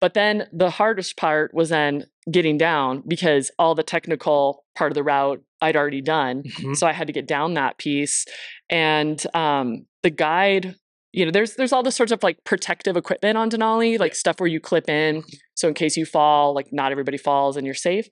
But 0.00 0.14
then 0.14 0.48
the 0.52 0.70
hardest 0.70 1.16
part 1.16 1.54
was 1.54 1.68
then 1.68 2.06
getting 2.30 2.58
down 2.58 3.04
because 3.06 3.50
all 3.58 3.74
the 3.74 3.84
technical 3.84 4.64
part 4.76 4.90
of 4.90 4.94
the 4.94 5.02
route 5.02 5.42
I'd 5.60 5.76
already 5.76 6.00
done. 6.00 6.42
Mm-hmm. 6.42 6.74
So 6.74 6.86
I 6.86 6.92
had 6.92 7.06
to 7.06 7.12
get 7.12 7.26
down 7.26 7.54
that 7.54 7.78
piece. 7.78 8.26
And 8.68 9.24
um, 9.34 9.86
the 10.02 10.10
guide 10.10 10.76
you 11.12 11.24
know 11.24 11.30
there's 11.30 11.54
there's 11.56 11.72
all 11.72 11.82
this 11.82 11.94
sorts 11.94 12.12
of 12.12 12.22
like 12.22 12.42
protective 12.44 12.96
equipment 12.96 13.36
on 13.36 13.50
denali 13.50 13.98
like 13.98 14.14
stuff 14.14 14.40
where 14.40 14.48
you 14.48 14.60
clip 14.60 14.88
in 14.88 15.22
so 15.54 15.68
in 15.68 15.74
case 15.74 15.96
you 15.96 16.06
fall 16.06 16.54
like 16.54 16.68
not 16.72 16.90
everybody 16.90 17.18
falls 17.18 17.56
and 17.56 17.66
you're 17.66 17.74
safe 17.74 18.08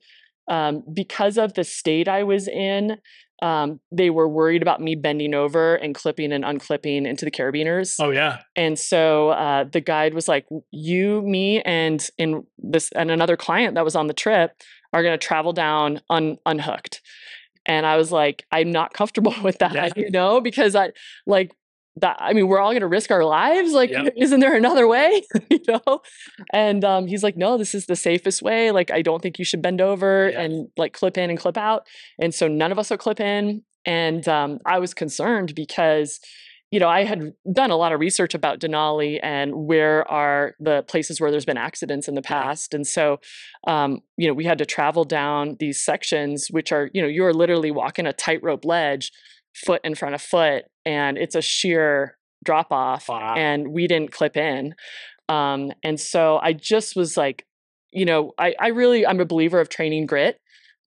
um, 0.47 0.83
because 0.93 1.37
of 1.37 1.53
the 1.55 1.63
state 1.63 2.07
i 2.07 2.23
was 2.23 2.47
in 2.47 2.97
um, 3.41 3.79
they 3.91 4.09
were 4.09 4.27
worried 4.27 4.61
about 4.61 4.81
me 4.81 4.95
bending 4.95 5.33
over 5.33 5.75
and 5.75 5.95
clipping 5.95 6.31
and 6.31 6.43
unclipping 6.43 7.05
into 7.05 7.25
the 7.25 7.31
carabiners. 7.31 7.95
Oh 7.99 8.11
yeah. 8.11 8.41
And 8.55 8.77
so 8.77 9.29
uh, 9.29 9.63
the 9.63 9.81
guide 9.81 10.13
was 10.13 10.27
like 10.27 10.45
you 10.71 11.21
me 11.23 11.61
and 11.61 12.07
in 12.17 12.45
this 12.57 12.91
and 12.91 13.09
another 13.09 13.37
client 13.37 13.75
that 13.75 13.83
was 13.83 13.95
on 13.95 14.07
the 14.07 14.13
trip 14.13 14.61
are 14.93 15.01
going 15.01 15.17
to 15.17 15.25
travel 15.25 15.53
down 15.53 16.01
un, 16.09 16.37
unhooked. 16.45 17.01
And 17.65 17.85
I 17.85 17.95
was 17.95 18.11
like, 18.11 18.45
I'm 18.51 18.71
not 18.71 18.93
comfortable 18.93 19.33
with 19.43 19.59
that, 19.59 19.73
yeah. 19.73 19.89
you 19.95 20.11
know, 20.11 20.41
because 20.41 20.75
I 20.75 20.91
like 21.25 21.51
that 21.97 22.17
I 22.19 22.33
mean, 22.33 22.47
we're 22.47 22.59
all 22.59 22.73
gonna 22.73 22.87
risk 22.87 23.11
our 23.11 23.23
lives. 23.23 23.73
Like, 23.73 23.91
yep. 23.91 24.13
isn't 24.17 24.39
there 24.39 24.55
another 24.55 24.87
way? 24.87 25.23
you 25.49 25.59
know? 25.67 26.01
And 26.53 26.83
um, 26.83 27.07
he's 27.07 27.23
like, 27.23 27.37
no, 27.37 27.57
this 27.57 27.75
is 27.75 27.85
the 27.85 27.95
safest 27.95 28.41
way. 28.41 28.71
Like, 28.71 28.91
I 28.91 29.01
don't 29.01 29.21
think 29.21 29.39
you 29.39 29.45
should 29.45 29.61
bend 29.61 29.81
over 29.81 30.29
yeah. 30.29 30.41
and 30.41 30.69
like 30.77 30.93
clip 30.93 31.17
in 31.17 31.29
and 31.29 31.39
clip 31.39 31.57
out. 31.57 31.87
And 32.19 32.33
so 32.33 32.47
none 32.47 32.71
of 32.71 32.79
us 32.79 32.89
will 32.89 32.97
clip 32.97 33.19
in. 33.19 33.63
And 33.85 34.27
um, 34.27 34.59
I 34.65 34.79
was 34.79 34.93
concerned 34.93 35.53
because 35.55 36.19
you 36.71 36.79
know, 36.79 36.87
I 36.87 37.03
had 37.03 37.33
done 37.51 37.69
a 37.69 37.75
lot 37.75 37.91
of 37.91 37.99
research 37.99 38.33
about 38.33 38.61
Denali 38.61 39.19
and 39.21 39.53
where 39.53 40.09
are 40.09 40.55
the 40.57 40.83
places 40.83 41.19
where 41.19 41.29
there's 41.29 41.45
been 41.45 41.57
accidents 41.57 42.07
in 42.07 42.15
the 42.15 42.21
past. 42.21 42.73
And 42.73 42.87
so, 42.87 43.19
um, 43.67 43.99
you 44.15 44.25
know, 44.25 44.33
we 44.33 44.45
had 44.45 44.57
to 44.59 44.65
travel 44.65 45.03
down 45.03 45.57
these 45.59 45.83
sections, 45.83 46.47
which 46.49 46.71
are, 46.71 46.89
you 46.93 47.01
know, 47.01 47.09
you're 47.09 47.33
literally 47.33 47.71
walking 47.71 48.07
a 48.07 48.13
tightrope 48.13 48.63
ledge, 48.63 49.11
foot 49.53 49.81
in 49.83 49.95
front 49.95 50.15
of 50.15 50.21
foot, 50.21 50.65
and 50.85 51.17
it's 51.17 51.35
a 51.35 51.41
sheer 51.41 52.17
drop 52.43 52.71
off. 52.71 53.09
Wow. 53.09 53.35
And 53.35 53.71
we 53.71 53.87
didn't 53.87 54.11
clip 54.11 54.35
in. 54.35 54.75
Um, 55.29 55.71
and 55.83 55.99
so 55.99 56.39
I 56.41 56.53
just 56.53 56.95
was 56.95 57.15
like, 57.15 57.45
you 57.91 58.05
know, 58.05 58.33
I, 58.37 58.55
I 58.59 58.67
really, 58.67 59.05
I'm 59.05 59.19
a 59.19 59.25
believer 59.25 59.59
of 59.59 59.69
training 59.69 60.05
grit. 60.05 60.39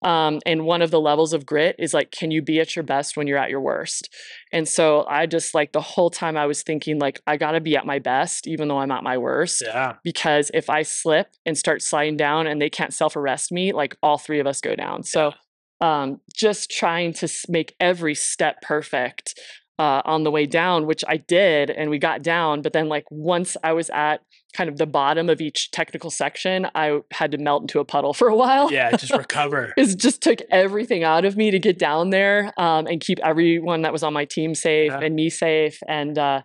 Um, 0.05 0.41
and 0.45 0.67
one 0.67 0.83
of 0.83 0.91
the 0.91 1.01
levels 1.01 1.33
of 1.33 1.47
grit 1.47 1.77
is 1.79 1.95
like, 1.95 2.11
can 2.11 2.31
you 2.31 2.43
be 2.43 2.61
at 2.61 2.77
your 2.77 2.83
best 2.83 3.17
when 3.17 3.27
you're 3.27 3.39
at 3.39 3.49
your 3.49 3.63
worst? 3.63 4.11
And 4.53 4.69
so 4.69 5.07
I 5.09 5.25
just 5.25 5.55
like 5.55 5.73
the 5.73 5.81
whole 5.81 6.11
time 6.11 6.37
I 6.37 6.45
was 6.45 6.63
thinking, 6.63 6.99
like, 6.99 7.23
I 7.27 7.39
got 7.39 7.53
to 7.53 7.61
be 7.61 7.75
at 7.75 7.87
my 7.87 8.01
best, 8.01 8.47
even 8.47 8.69
though 8.69 8.81
I'm 8.81 8.91
at 8.91 9.03
my 9.03 9.17
worst. 9.17 9.63
Yeah. 9.65 9.95
Because 10.05 10.51
if 10.53 10.69
I 10.69 10.83
slip 10.83 11.29
and 11.47 11.57
start 11.57 11.81
sliding 11.81 12.19
down 12.19 12.47
and 12.47 12.61
they 12.61 12.69
can't 12.69 12.93
self 12.93 13.17
arrest 13.17 13.51
me, 13.51 13.73
like 13.73 13.97
all 14.03 14.19
three 14.19 14.41
of 14.41 14.47
us 14.47 14.61
go 14.61 14.75
down. 14.75 15.05
So 15.05 15.33
um, 15.81 16.21
just 16.35 16.71
trying 16.71 17.13
to 17.15 17.29
make 17.49 17.75
every 17.81 18.15
step 18.15 18.63
perfect 18.63 19.39
uh, 19.79 20.03
on 20.05 20.23
the 20.23 20.31
way 20.31 20.47
down, 20.47 20.87
which 20.87 21.05
I 21.07 21.17
did, 21.17 21.71
and 21.71 21.91
we 21.91 21.99
got 21.99 22.23
down. 22.23 22.63
But 22.63 22.73
then, 22.73 22.89
like, 22.89 23.05
once 23.11 23.57
I 23.65 23.73
was 23.73 23.91
at 23.91 24.21
kind 24.55 24.71
of 24.71 24.77
the 24.77 24.87
bottom 24.87 25.29
of 25.29 25.41
each 25.41 25.73
technical 25.73 26.11
section, 26.11 26.69
I 26.75 27.01
had 27.11 27.33
to 27.33 27.39
melt 27.39 27.65
into 27.65 27.81
a 27.81 27.85
puddle 27.85 28.15
for 28.15 28.29
a 28.29 28.37
while. 28.37 28.73
Yeah, 28.73 28.97
just 28.97 29.13
recover. 29.13 29.75
it 29.77 29.99
just 29.99 30.23
took 30.23 30.41
everything 30.51 31.03
out 31.03 31.25
of 31.25 31.37
me 31.37 31.51
to 31.51 31.59
get 31.59 31.79
down 31.79 32.11
there 32.11 32.53
um, 32.57 32.87
and 32.87 33.01
keep 33.01 33.19
everyone 33.21 33.83
that 33.83 33.93
was 33.93 34.03
on 34.03 34.13
my 34.13 34.25
team 34.25 34.55
safe 34.55 34.93
yeah. 34.93 35.01
and 35.01 35.15
me 35.15 35.29
safe. 35.29 35.81
And 35.89 36.17
uh, 36.17 36.43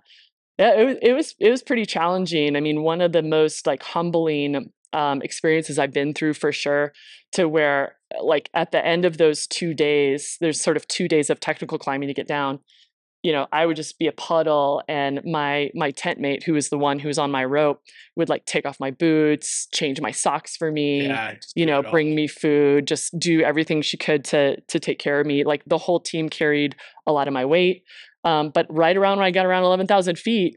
yeah, 0.58 0.74
it 0.74 0.86
was 0.86 0.98
it 1.02 1.14
was 1.14 1.36
it 1.40 1.50
was 1.50 1.62
pretty 1.62 1.86
challenging. 1.86 2.56
I 2.56 2.62
mean, 2.62 2.82
one 2.82 3.02
of 3.02 3.12
the 3.12 3.24
most 3.24 3.68
like 3.68 3.84
humbling 3.84 4.72
um, 4.92 5.22
experiences 5.22 5.78
I've 5.78 5.94
been 5.94 6.14
through 6.14 6.34
for 6.34 6.52
sure. 6.52 6.94
To 7.34 7.48
where 7.48 7.96
like 8.22 8.50
at 8.54 8.72
the 8.72 8.86
end 8.86 9.06
of 9.06 9.18
those 9.18 9.48
two 9.48 9.74
days, 9.74 10.38
there's 10.42 10.62
sort 10.62 10.78
of 10.78 10.88
two 10.88 11.08
days 11.08 11.30
of 11.30 11.40
technical 11.40 11.78
climbing 11.78 12.08
to 12.08 12.14
get 12.14 12.28
down 12.28 12.60
you 13.22 13.32
know 13.34 13.48
i 13.52 13.66
would 13.66 13.76
just 13.76 14.00
be 14.00 14.08
a 14.08 14.12
puddle 14.12 14.82
and 14.88 15.22
my 15.26 15.70
my 15.74 15.92
tent 15.92 16.20
mate 16.20 16.44
who 16.44 16.54
was 16.54 16.70
the 16.70 16.78
one 16.78 17.00
who 17.00 17.08
was 17.08 17.18
on 17.18 17.32
my 17.32 17.44
rope 17.44 17.82
would 18.16 18.30
like 18.30 18.46
take 18.46 18.66
off 18.66 18.80
my 18.80 18.92
boots 18.92 19.68
change 19.74 20.00
my 20.00 20.12
socks 20.12 20.56
for 20.56 20.72
me 20.72 21.08
yeah, 21.08 21.36
you 21.56 21.66
know 21.66 21.82
bring 21.82 22.16
me 22.16 22.28
food 22.28 22.88
just 22.88 23.18
do 23.20 23.42
everything 23.42 23.82
she 23.82 23.98
could 23.98 24.24
to 24.24 24.60
to 24.62 24.80
take 24.80 25.00
care 25.00 25.20
of 25.20 25.28
me 25.28 25.44
like 25.44 25.64
the 25.66 25.78
whole 25.78 26.00
team 26.00 26.30
carried 26.30 26.76
a 27.06 27.12
lot 27.12 27.28
of 27.28 27.34
my 27.34 27.46
weight 27.46 27.84
um, 28.26 28.50
but 28.50 28.66
right 28.70 28.98
around 28.98 29.18
when 29.18 29.28
i 29.28 29.32
got 29.32 29.46
around 29.46 29.64
11000 29.64 30.18
feet 30.18 30.56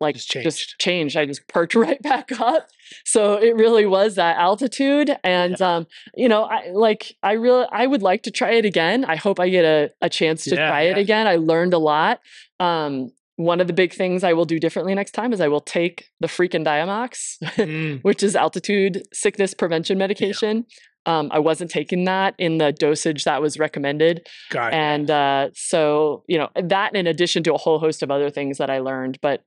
like 0.00 0.16
just 0.16 0.28
changed. 0.28 0.44
just 0.44 0.78
changed. 0.78 1.16
I 1.16 1.26
just 1.26 1.46
perked 1.48 1.74
right 1.74 2.00
back 2.02 2.32
up. 2.40 2.68
So 3.04 3.34
it 3.34 3.56
really 3.56 3.86
was 3.86 4.16
that 4.16 4.36
altitude. 4.36 5.16
And 5.22 5.56
yeah. 5.58 5.76
um, 5.76 5.86
you 6.14 6.28
know, 6.28 6.44
I 6.44 6.70
like 6.72 7.16
I 7.22 7.32
really 7.32 7.66
I 7.70 7.86
would 7.86 8.02
like 8.02 8.22
to 8.24 8.30
try 8.30 8.52
it 8.52 8.64
again. 8.64 9.04
I 9.04 9.16
hope 9.16 9.40
I 9.40 9.48
get 9.48 9.64
a, 9.64 9.90
a 10.00 10.08
chance 10.08 10.44
to 10.44 10.56
yeah, 10.56 10.68
try 10.68 10.82
yeah. 10.82 10.92
it 10.92 10.98
again. 10.98 11.26
I 11.26 11.36
learned 11.36 11.74
a 11.74 11.78
lot. 11.78 12.20
Um, 12.60 13.10
one 13.36 13.60
of 13.60 13.66
the 13.66 13.72
big 13.72 13.92
things 13.92 14.22
I 14.22 14.32
will 14.32 14.44
do 14.44 14.60
differently 14.60 14.94
next 14.94 15.10
time 15.10 15.32
is 15.32 15.40
I 15.40 15.48
will 15.48 15.60
take 15.60 16.08
the 16.20 16.28
freaking 16.28 16.64
Diamox, 16.64 17.38
mm. 17.42 18.00
which 18.02 18.22
is 18.22 18.36
altitude 18.36 19.02
sickness 19.12 19.54
prevention 19.54 19.98
medication. 19.98 20.66
Um, 21.06 21.28
I 21.32 21.38
wasn't 21.38 21.70
taking 21.70 22.04
that 22.04 22.34
in 22.38 22.58
the 22.58 22.72
dosage 22.72 23.24
that 23.24 23.42
was 23.42 23.58
recommended. 23.58 24.26
Got 24.50 24.72
and 24.72 25.10
uh, 25.10 25.50
so, 25.54 26.22
you 26.28 26.38
know, 26.38 26.48
that 26.54 26.94
in 26.94 27.06
addition 27.06 27.42
to 27.42 27.54
a 27.54 27.58
whole 27.58 27.78
host 27.78 28.02
of 28.02 28.10
other 28.10 28.30
things 28.30 28.58
that 28.58 28.70
I 28.70 28.78
learned. 28.78 29.18
But 29.20 29.44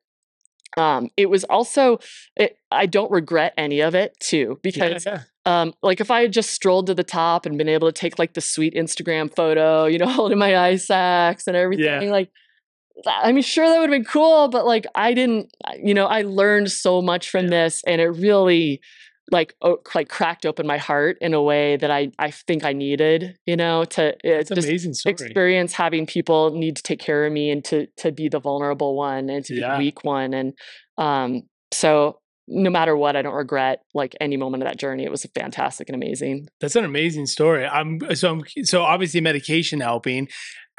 um, 0.75 1.09
it 1.15 1.29
was 1.29 1.43
also 1.45 1.99
it, 2.35 2.57
i 2.71 2.85
don't 2.85 3.11
regret 3.11 3.53
any 3.57 3.79
of 3.79 3.95
it 3.95 4.17
too 4.19 4.59
because 4.63 5.05
yeah, 5.05 5.23
yeah. 5.45 5.61
Um, 5.61 5.73
like 5.81 6.01
if 6.01 6.11
i 6.11 6.21
had 6.21 6.33
just 6.33 6.51
strolled 6.51 6.87
to 6.87 6.93
the 6.93 7.03
top 7.03 7.45
and 7.45 7.57
been 7.57 7.69
able 7.69 7.87
to 7.87 7.93
take 7.93 8.19
like 8.19 8.33
the 8.33 8.41
sweet 8.41 8.73
instagram 8.73 9.33
photo 9.33 9.85
you 9.85 9.97
know 9.97 10.07
holding 10.09 10.37
my 10.37 10.57
ice 10.57 10.89
axe 10.89 11.47
and 11.47 11.55
everything 11.55 12.03
yeah. 12.03 12.11
like 12.11 12.31
i 13.05 13.31
mean 13.31 13.43
sure 13.43 13.67
that 13.67 13.79
would 13.79 13.89
have 13.89 13.97
been 13.97 14.05
cool 14.05 14.47
but 14.47 14.65
like 14.65 14.85
i 14.95 15.13
didn't 15.13 15.55
you 15.81 15.93
know 15.93 16.07
i 16.07 16.23
learned 16.23 16.71
so 16.71 17.01
much 17.01 17.29
from 17.29 17.47
this 17.47 17.83
and 17.85 18.01
it 18.01 18.09
really 18.09 18.81
like 19.31 19.55
oh, 19.61 19.79
like 19.93 20.09
cracked 20.09 20.45
open 20.45 20.65
my 20.65 20.77
heart 20.77 21.17
in 21.21 21.33
a 21.33 21.41
way 21.41 21.77
that 21.77 21.91
I 21.91 22.11
I 22.19 22.31
think 22.31 22.63
I 22.63 22.73
needed, 22.73 23.37
you 23.45 23.55
know, 23.55 23.83
to 23.85 24.13
uh, 24.13 24.43
just 24.43 24.51
amazing 24.51 24.93
story. 24.93 25.11
experience 25.11 25.73
having 25.73 26.05
people 26.05 26.51
need 26.51 26.75
to 26.77 26.83
take 26.83 26.99
care 26.99 27.25
of 27.25 27.33
me 27.33 27.51
and 27.51 27.63
to 27.65 27.87
to 27.97 28.11
be 28.11 28.29
the 28.29 28.39
vulnerable 28.39 28.95
one 28.95 29.29
and 29.29 29.43
to 29.45 29.55
yeah. 29.55 29.71
be 29.71 29.73
the 29.73 29.85
weak 29.85 30.03
one 30.03 30.33
and 30.33 30.53
um 30.97 31.43
so 31.73 32.19
no 32.47 32.69
matter 32.69 32.95
what, 32.95 33.15
I 33.15 33.21
don't 33.21 33.33
regret 33.33 33.81
like 33.93 34.15
any 34.21 34.37
moment 34.37 34.63
of 34.63 34.69
that 34.69 34.77
journey. 34.77 35.03
It 35.03 35.11
was 35.11 35.25
fantastic 35.35 35.89
and 35.89 35.95
amazing. 35.95 36.47
That's 36.61 36.77
an 36.77 36.85
amazing 36.85 37.25
story. 37.25 37.65
I'm 37.65 37.99
so 38.15 38.31
I'm 38.31 38.43
so 38.63 38.83
obviously 38.83 39.19
medication 39.19 39.81
helping 39.81 40.29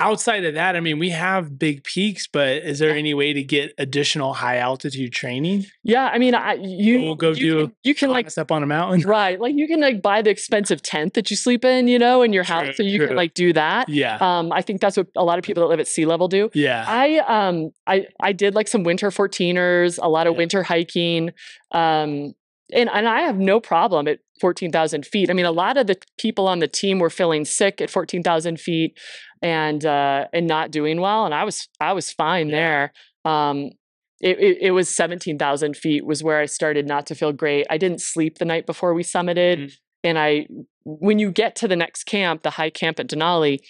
outside 0.01 0.45
of 0.45 0.55
that, 0.55 0.77
I 0.77 0.81
mean, 0.81 0.99
we 0.99 1.11
have 1.11 1.59
big 1.59 1.85
peaks, 1.85 2.27
but 2.27 2.49
is 2.59 2.79
there 2.79 2.91
any 2.91 3.15
way 3.15 3.33
to 3.33 3.43
get 3.43 3.73
additional 3.79 4.35
high 4.35 4.59
altitude 4.59 5.13
training? 5.13 5.67
Yeah, 5.83 6.07
I 6.07 6.19
mean, 6.19 6.35
I, 6.35 6.55
you 6.55 7.03
we'll 7.03 7.15
go 7.15 7.31
you 7.31 7.35
do 7.35 7.67
can, 7.67 7.77
you 7.85 7.95
can 7.95 8.11
like 8.11 8.39
up 8.39 8.53
on 8.53 8.63
a 8.63 8.67
mountain, 8.67 9.01
right? 9.09 9.41
Like 9.41 9.55
you 9.57 9.67
can 9.67 9.81
like 9.81 10.01
buy 10.01 10.23
the 10.23 10.31
expensive 10.31 10.83
tent 10.83 11.15
that 11.15 11.31
you 11.31 11.37
sleep 11.37 11.65
in, 11.65 11.89
you 11.89 11.99
know, 11.99 12.23
in 12.23 12.33
your 12.33 12.45
house, 12.45 12.67
true, 12.67 12.75
so 12.75 12.83
you 12.83 12.99
true. 12.99 13.09
can 13.09 13.17
like 13.17 13.35
do 13.35 13.53
that. 13.53 13.89
Yeah, 13.89 14.19
um, 14.21 14.53
I 14.53 14.63
think 14.63 14.81
that's 14.81 14.97
what 14.97 15.09
a 15.17 15.25
lot 15.25 15.39
of 15.39 15.45
people 15.45 15.63
that 15.63 15.69
live 15.69 15.81
at 15.81 15.89
sea 15.89 16.07
level 16.07 16.29
do. 16.29 16.51
Yeah, 16.55 16.85
I 16.87 17.19
um, 17.19 17.71
I 17.87 18.07
I 18.21 18.33
did 18.33 18.55
like 18.55 18.69
some 18.69 18.85
winter 18.85 19.11
14ers, 19.11 19.99
a 20.01 20.09
lot 20.09 20.27
of 20.27 20.35
yeah. 20.35 20.39
winter 20.39 20.63
hiking. 20.63 21.31
Um, 21.73 22.35
and 22.73 22.89
and 22.91 23.09
I 23.09 23.23
have 23.23 23.39
no 23.39 23.61
problem 23.61 24.09
at 24.09 24.21
14,000 24.41 25.05
feet. 25.05 25.31
I 25.31 25.33
mean, 25.33 25.47
a 25.47 25.53
lot 25.53 25.77
of 25.77 25.87
the 25.87 25.97
people 26.19 26.47
on 26.47 26.59
the 26.59 26.69
team 26.69 26.99
were 26.99 27.11
feeling 27.11 27.45
sick 27.45 27.81
at 27.81 27.91
14,000 27.91 28.61
feet 28.61 28.97
and 29.43 29.85
uh, 29.85 30.27
and 30.33 30.47
not 30.47 30.71
doing 30.71 31.01
well, 31.01 31.25
and 31.25 31.35
I 31.35 31.45
was 31.45 31.69
I 31.81 31.93
was 31.93 32.13
fine 32.13 32.49
yeah. 32.49 32.57
there. 32.57 32.93
Um, 33.25 33.71
it, 34.21 34.39
it, 34.41 34.59
it, 34.63 34.71
was 34.73 34.89
17,000 34.89 35.77
feet 35.77 36.05
was 36.05 36.25
where 36.25 36.41
I 36.41 36.47
started 36.47 36.89
not 36.89 37.07
to 37.07 37.15
feel 37.15 37.33
great. 37.33 37.67
I 37.71 37.79
didn't 37.79 38.01
sleep 38.01 38.39
the 38.39 38.45
night 38.45 38.67
before 38.67 38.93
we 38.93 39.05
summited. 39.05 39.59
Mm-hmm. 39.59 39.75
And 40.03 40.19
I, 40.19 40.49
when 40.85 41.21
you 41.21 41.31
get 41.31 41.55
to 41.57 41.69
the 41.69 41.77
next 41.77 42.05
camp, 42.05 42.43
the 42.43 42.51
high 42.51 42.71
camp 42.71 42.99
at 42.99 43.09
Denali, 43.09 43.61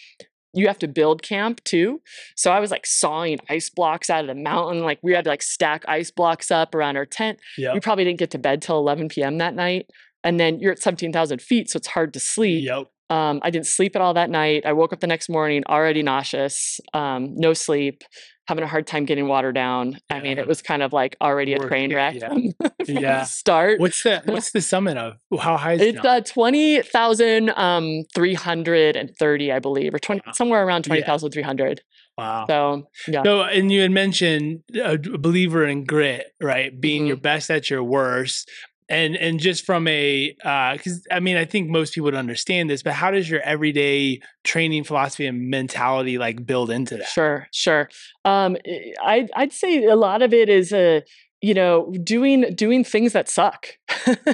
you 0.54 0.66
have 0.66 0.78
to 0.78 0.88
build 0.88 1.22
camp 1.22 1.62
too. 1.64 2.00
So 2.36 2.50
I 2.50 2.60
was 2.60 2.70
like 2.70 2.86
sawing 2.86 3.38
ice 3.50 3.68
blocks 3.68 4.08
out 4.08 4.22
of 4.22 4.28
the 4.28 4.40
mountain. 4.40 4.82
Like 4.82 4.98
we 5.02 5.12
had 5.12 5.24
to 5.24 5.30
like 5.30 5.42
stack 5.42 5.84
ice 5.86 6.10
blocks 6.10 6.50
up 6.50 6.74
around 6.74 6.96
our 6.96 7.06
tent. 7.06 7.38
Yep. 7.58 7.74
We 7.74 7.80
probably 7.80 8.04
didn't 8.04 8.18
get 8.18 8.30
to 8.30 8.38
bed 8.38 8.62
till 8.62 8.78
11 8.78 9.08
p.m. 9.08 9.38
that 9.38 9.54
night. 9.54 9.90
And 10.24 10.40
then 10.40 10.58
you're 10.60 10.72
at 10.72 10.80
17,000 10.80 11.40
feet, 11.40 11.70
so 11.70 11.76
it's 11.76 11.86
hard 11.88 12.12
to 12.14 12.20
sleep. 12.20 12.64
Yep. 12.64 12.88
Um, 13.10 13.40
I 13.42 13.50
didn't 13.50 13.66
sleep 13.66 13.96
at 13.96 14.02
all 14.02 14.14
that 14.14 14.30
night. 14.30 14.64
I 14.66 14.72
woke 14.72 14.92
up 14.92 15.00
the 15.00 15.06
next 15.06 15.28
morning 15.28 15.62
already 15.66 16.02
nauseous, 16.02 16.80
um, 16.92 17.34
no 17.36 17.54
sleep, 17.54 18.02
having 18.48 18.64
a 18.64 18.66
hard 18.66 18.86
time 18.86 19.04
getting 19.04 19.28
water 19.28 19.52
down. 19.52 19.92
Yeah. 19.92 20.16
I 20.16 20.20
mean, 20.22 20.38
it 20.38 20.46
was 20.46 20.62
kind 20.62 20.82
of 20.82 20.92
like 20.92 21.16
already 21.20 21.52
a 21.52 21.58
train 21.58 21.94
wreck 21.94 22.14
yeah. 22.14 22.28
from, 22.28 22.54
yeah. 22.86 23.24
start. 23.24 23.78
What's 23.78 24.02
the 24.02 24.22
What's 24.26 24.52
the 24.52 24.62
summit 24.62 24.96
of? 24.96 25.14
How 25.38 25.58
high 25.58 25.74
is 25.74 25.82
it? 25.82 25.96
It's 25.96 26.04
uh, 26.04 26.22
twenty 26.22 26.80
thousand 26.80 27.50
um, 27.50 28.04
three 28.14 28.34
hundred 28.34 28.96
and 28.96 29.14
thirty, 29.18 29.52
I 29.52 29.58
believe, 29.58 29.94
or 29.94 29.98
twenty 29.98 30.22
wow. 30.24 30.32
somewhere 30.32 30.66
around 30.66 30.84
twenty 30.84 31.02
thousand 31.02 31.30
three 31.30 31.42
hundred. 31.42 31.82
Wow. 32.16 32.46
So 32.48 32.88
yeah. 33.06 33.22
So 33.22 33.42
and 33.42 33.70
you 33.70 33.82
had 33.82 33.92
mentioned 33.92 34.62
a 34.82 34.98
believer 34.98 35.66
in 35.66 35.84
grit, 35.84 36.26
right? 36.40 36.78
Being 36.78 37.02
mm-hmm. 37.02 37.08
your 37.08 37.16
best 37.18 37.50
at 37.50 37.70
your 37.70 37.84
worst, 37.84 38.50
and 38.88 39.16
and 39.16 39.38
just 39.38 39.64
from 39.64 39.86
a 39.86 40.32
because 40.32 41.06
uh, 41.10 41.14
I 41.14 41.20
mean 41.20 41.36
I 41.36 41.44
think 41.44 41.68
most 41.68 41.94
people 41.94 42.06
would 42.06 42.14
understand 42.14 42.70
this, 42.70 42.82
but 42.82 42.94
how 42.94 43.10
does 43.10 43.28
your 43.28 43.40
everyday 43.40 44.20
training 44.44 44.84
philosophy 44.84 45.26
and 45.26 45.50
mentality 45.50 46.18
like 46.18 46.46
build 46.46 46.70
into 46.70 46.96
that? 46.96 47.08
Sure, 47.08 47.46
sure. 47.52 47.88
Um, 48.24 48.56
I'd 49.02 49.30
I'd 49.36 49.52
say 49.52 49.84
a 49.84 49.96
lot 49.96 50.22
of 50.22 50.32
it 50.32 50.48
is 50.48 50.72
a 50.72 51.02
you 51.40 51.54
know 51.54 51.92
doing 52.02 52.52
doing 52.54 52.82
things 52.82 53.12
that 53.12 53.28
suck 53.28 53.68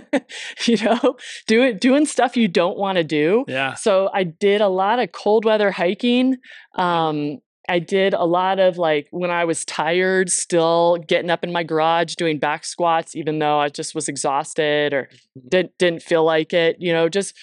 you 0.66 0.76
know 0.78 1.16
doing 1.46 1.76
doing 1.76 2.06
stuff 2.06 2.36
you 2.36 2.48
don't 2.48 2.78
want 2.78 2.96
to 2.96 3.04
do 3.04 3.44
yeah 3.46 3.74
so 3.74 4.08
i 4.14 4.24
did 4.24 4.62
a 4.62 4.68
lot 4.68 4.98
of 4.98 5.12
cold 5.12 5.44
weather 5.44 5.70
hiking 5.70 6.36
um 6.76 7.38
I 7.68 7.78
did 7.78 8.14
a 8.14 8.24
lot 8.24 8.58
of 8.58 8.76
like 8.78 9.08
when 9.10 9.30
I 9.30 9.44
was 9.44 9.64
tired, 9.64 10.30
still 10.30 10.98
getting 11.08 11.30
up 11.30 11.42
in 11.44 11.52
my 11.52 11.62
garage 11.62 12.14
doing 12.14 12.38
back 12.38 12.64
squats, 12.64 13.16
even 13.16 13.38
though 13.38 13.58
I 13.58 13.68
just 13.68 13.94
was 13.94 14.08
exhausted 14.08 14.92
or 14.92 15.04
mm-hmm. 15.04 15.48
didn't 15.48 15.78
didn't 15.78 16.02
feel 16.02 16.24
like 16.24 16.52
it. 16.52 16.76
You 16.78 16.92
know, 16.92 17.08
just 17.08 17.34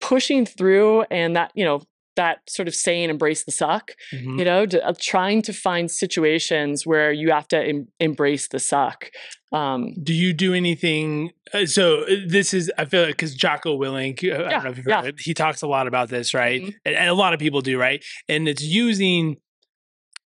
pushing 0.00 0.44
through, 0.46 1.02
and 1.10 1.34
that 1.36 1.50
you 1.54 1.64
know 1.64 1.82
that 2.16 2.38
sort 2.48 2.68
of 2.68 2.74
saying 2.76 3.10
embrace 3.10 3.42
the 3.42 3.50
suck 3.50 3.90
Mhm. 4.12 4.38
you 4.38 4.44
know 4.44 4.66
to, 4.66 4.86
uh, 4.86 4.92
trying 5.00 5.42
to 5.42 5.52
find 5.52 5.90
situations 5.90 6.86
where 6.86 7.10
you 7.10 7.32
have 7.32 7.48
to 7.48 7.58
em- 7.60 7.88
embrace 7.98 8.46
the 8.46 8.60
suck 8.60 9.10
um 9.52 9.94
Do 10.00 10.14
you 10.14 10.32
do 10.32 10.54
anything? 10.54 11.32
Uh, 11.52 11.66
so 11.66 12.02
uh, 12.02 12.16
this 12.26 12.54
is, 12.54 12.70
I 12.78 12.84
feel 12.84 13.02
like, 13.02 13.10
because 13.16 13.34
Jocko 13.34 13.76
Willink, 13.78 14.22
uh, 14.22 14.36
I 14.36 14.42
Yeah, 14.42 14.48
don't 14.50 14.64
know 14.64 14.70
if 14.70 14.76
you've 14.78 14.86
yeah. 14.88 15.02
it, 15.04 15.14
he 15.18 15.34
talks 15.34 15.62
a 15.62 15.66
lot 15.66 15.86
about 15.88 16.08
this, 16.08 16.34
right? 16.34 16.62
Mhm. 16.62 16.74
And, 16.84 16.94
and 16.94 17.08
a 17.08 17.14
lot 17.14 17.34
of 17.34 17.40
people 17.40 17.60
do, 17.60 17.78
right? 17.78 18.04
And 18.28 18.48
it's 18.48 18.62
using 18.62 19.36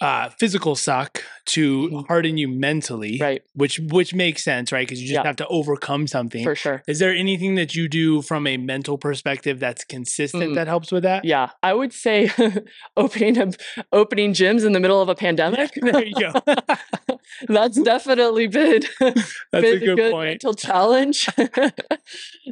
uh, 0.00 0.28
physical 0.40 0.74
suck 0.74 1.22
to 1.46 1.88
Mhm. 1.88 2.07
harden 2.09 2.37
you 2.37 2.48
mentally, 2.48 3.16
right 3.20 3.42
which 3.54 3.78
which 3.78 4.12
makes 4.12 4.42
sense, 4.42 4.72
right? 4.72 4.87
Because 4.87 5.00
you 5.00 5.07
just 5.09 5.18
Yeah. 5.20 5.26
have 5.26 5.37
to 5.37 5.46
overcome 5.48 6.07
something. 6.09 6.42
for 6.44 6.54
sure 6.57 6.83
Is 6.88 6.98
there 6.98 7.14
anything 7.14 7.54
that 7.54 7.74
you 7.76 7.88
do 7.88 8.20
from 8.20 8.46
a 8.46 8.57
mental 8.57 8.98
perspective 8.98 9.61
that's 9.61 9.85
consistent 9.85 10.50
Mm. 10.52 10.54
that 10.57 10.66
helps 10.66 10.90
with 10.90 11.04
that? 11.04 11.24
yeah 11.24 11.50
i 11.62 11.72
would 11.72 11.92
say 11.92 12.30
opening 12.96 13.38
a, 13.38 13.52
opening 13.92 14.33
gyms 14.33 14.64
in 14.66 14.72
the 14.72 14.80
middle 14.80 15.00
of 15.00 15.09
a 15.09 15.14
pandemic 15.14 15.70
there 15.80 16.04
you 16.04 16.14
go. 16.14 16.33
that's 17.48 17.80
definitely 17.80 18.46
been 18.48 18.83
That's 19.00 19.33
been 19.52 19.83
a 19.83 19.94
good, 19.96 20.12
point. 20.12 20.28
mental 20.42 20.54
challenge. 20.54 21.28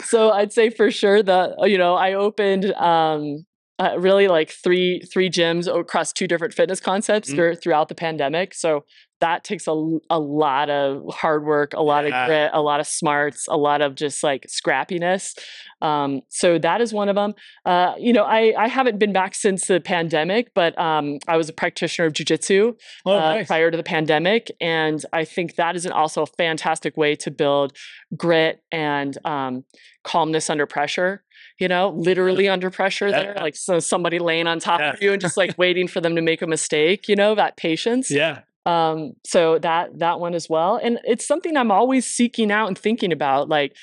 so 0.04 0.30
I'd 0.30 0.52
say 0.52 0.70
for 0.70 0.90
sure 0.90 1.22
that 1.22 1.50
you 1.68 1.78
know 1.78 1.94
I 1.94 2.14
opened 2.14 2.72
um, 2.74 3.44
uh, 3.78 3.96
really 3.98 4.28
like 4.28 4.50
three 4.50 5.00
three 5.12 5.30
gyms 5.30 5.66
across 5.72 6.12
two 6.12 6.26
different 6.26 6.54
fitness 6.54 6.80
concepts 6.80 7.30
Mhm. 7.32 7.36
dur- 7.36 7.54
throughout 7.54 7.88
the 7.88 7.94
pandemic. 7.94 8.54
So 8.54 8.84
that 9.20 9.44
takes 9.44 9.68
a, 9.68 9.98
a 10.10 10.18
lot 10.18 10.68
of 10.68 11.02
hard 11.14 11.44
work, 11.44 11.74
a 11.74 11.82
lot 11.82 12.04
Yeah. 12.06 12.22
of 12.24 12.28
grit, 12.28 12.50
a 12.52 12.60
lot 12.60 12.80
of 12.80 12.88
smarts, 12.88 13.46
a 13.48 13.56
lot 13.56 13.80
of 13.80 13.94
just 13.94 14.24
like 14.24 14.46
scrappiness. 14.48 15.38
Um, 15.80 16.22
so 16.28 16.58
that 16.58 16.80
is 16.80 16.92
one 16.92 17.08
of 17.08 17.14
them. 17.14 17.34
Uh, 17.64 17.94
you 17.98 18.12
know, 18.12 18.24
I, 18.24 18.52
I 18.58 18.66
haven't 18.68 18.98
been 18.98 19.12
back 19.12 19.36
since 19.36 19.66
the 19.68 19.80
pandemic, 19.80 20.52
but 20.54 20.76
um, 20.78 21.18
I 21.28 21.36
was 21.36 21.48
a 21.48 21.52
practitioner 21.52 22.06
of 22.06 22.14
jujitsu 22.14 22.74
Oh, 23.06 23.12
uh, 23.16 23.20
nice. 23.20 23.46
prior 23.46 23.70
to 23.70 23.76
the 23.76 23.82
pandemic. 23.84 24.50
And 24.60 25.04
I 25.12 25.24
think 25.24 25.54
that 25.54 25.76
is 25.76 25.86
an, 25.86 25.92
also 25.92 26.22
a 26.22 26.26
fantastic 26.26 26.96
way 26.96 27.14
to 27.16 27.30
build 27.30 27.76
grit 28.16 28.60
and 28.72 29.16
um, 29.24 29.64
calmness 30.02 30.50
under 30.50 30.66
pressure. 30.66 31.22
You 31.62 31.68
know, 31.68 31.90
literally 31.90 32.48
under 32.48 32.70
pressure 32.70 33.12
there, 33.12 33.34
like 33.36 33.54
so 33.54 33.78
somebody 33.78 34.18
laying 34.18 34.48
on 34.48 34.58
top 34.58 34.80
Yeah. 34.80 34.92
of 34.94 35.00
you 35.02 35.12
and 35.12 35.20
just 35.20 35.36
like 35.36 35.56
waiting 35.56 35.86
for 35.86 36.00
them 36.00 36.16
to 36.16 36.20
make 36.22 36.42
a 36.42 36.46
mistake. 36.48 37.08
You 37.08 37.14
know, 37.14 37.36
that 37.36 37.56
patience. 37.56 38.10
Yeah. 38.10 38.40
Um, 38.66 39.12
so 39.24 39.58
that 39.60 40.00
that 40.00 40.18
one 40.18 40.34
as 40.34 40.48
well, 40.50 40.74
and 40.82 40.98
it's 41.04 41.24
something 41.24 41.56
I'm 41.56 41.70
always 41.70 42.04
seeking 42.04 42.50
out 42.50 42.66
and 42.66 42.76
thinking 42.76 43.12
about. 43.12 43.48
Like, 43.48 43.76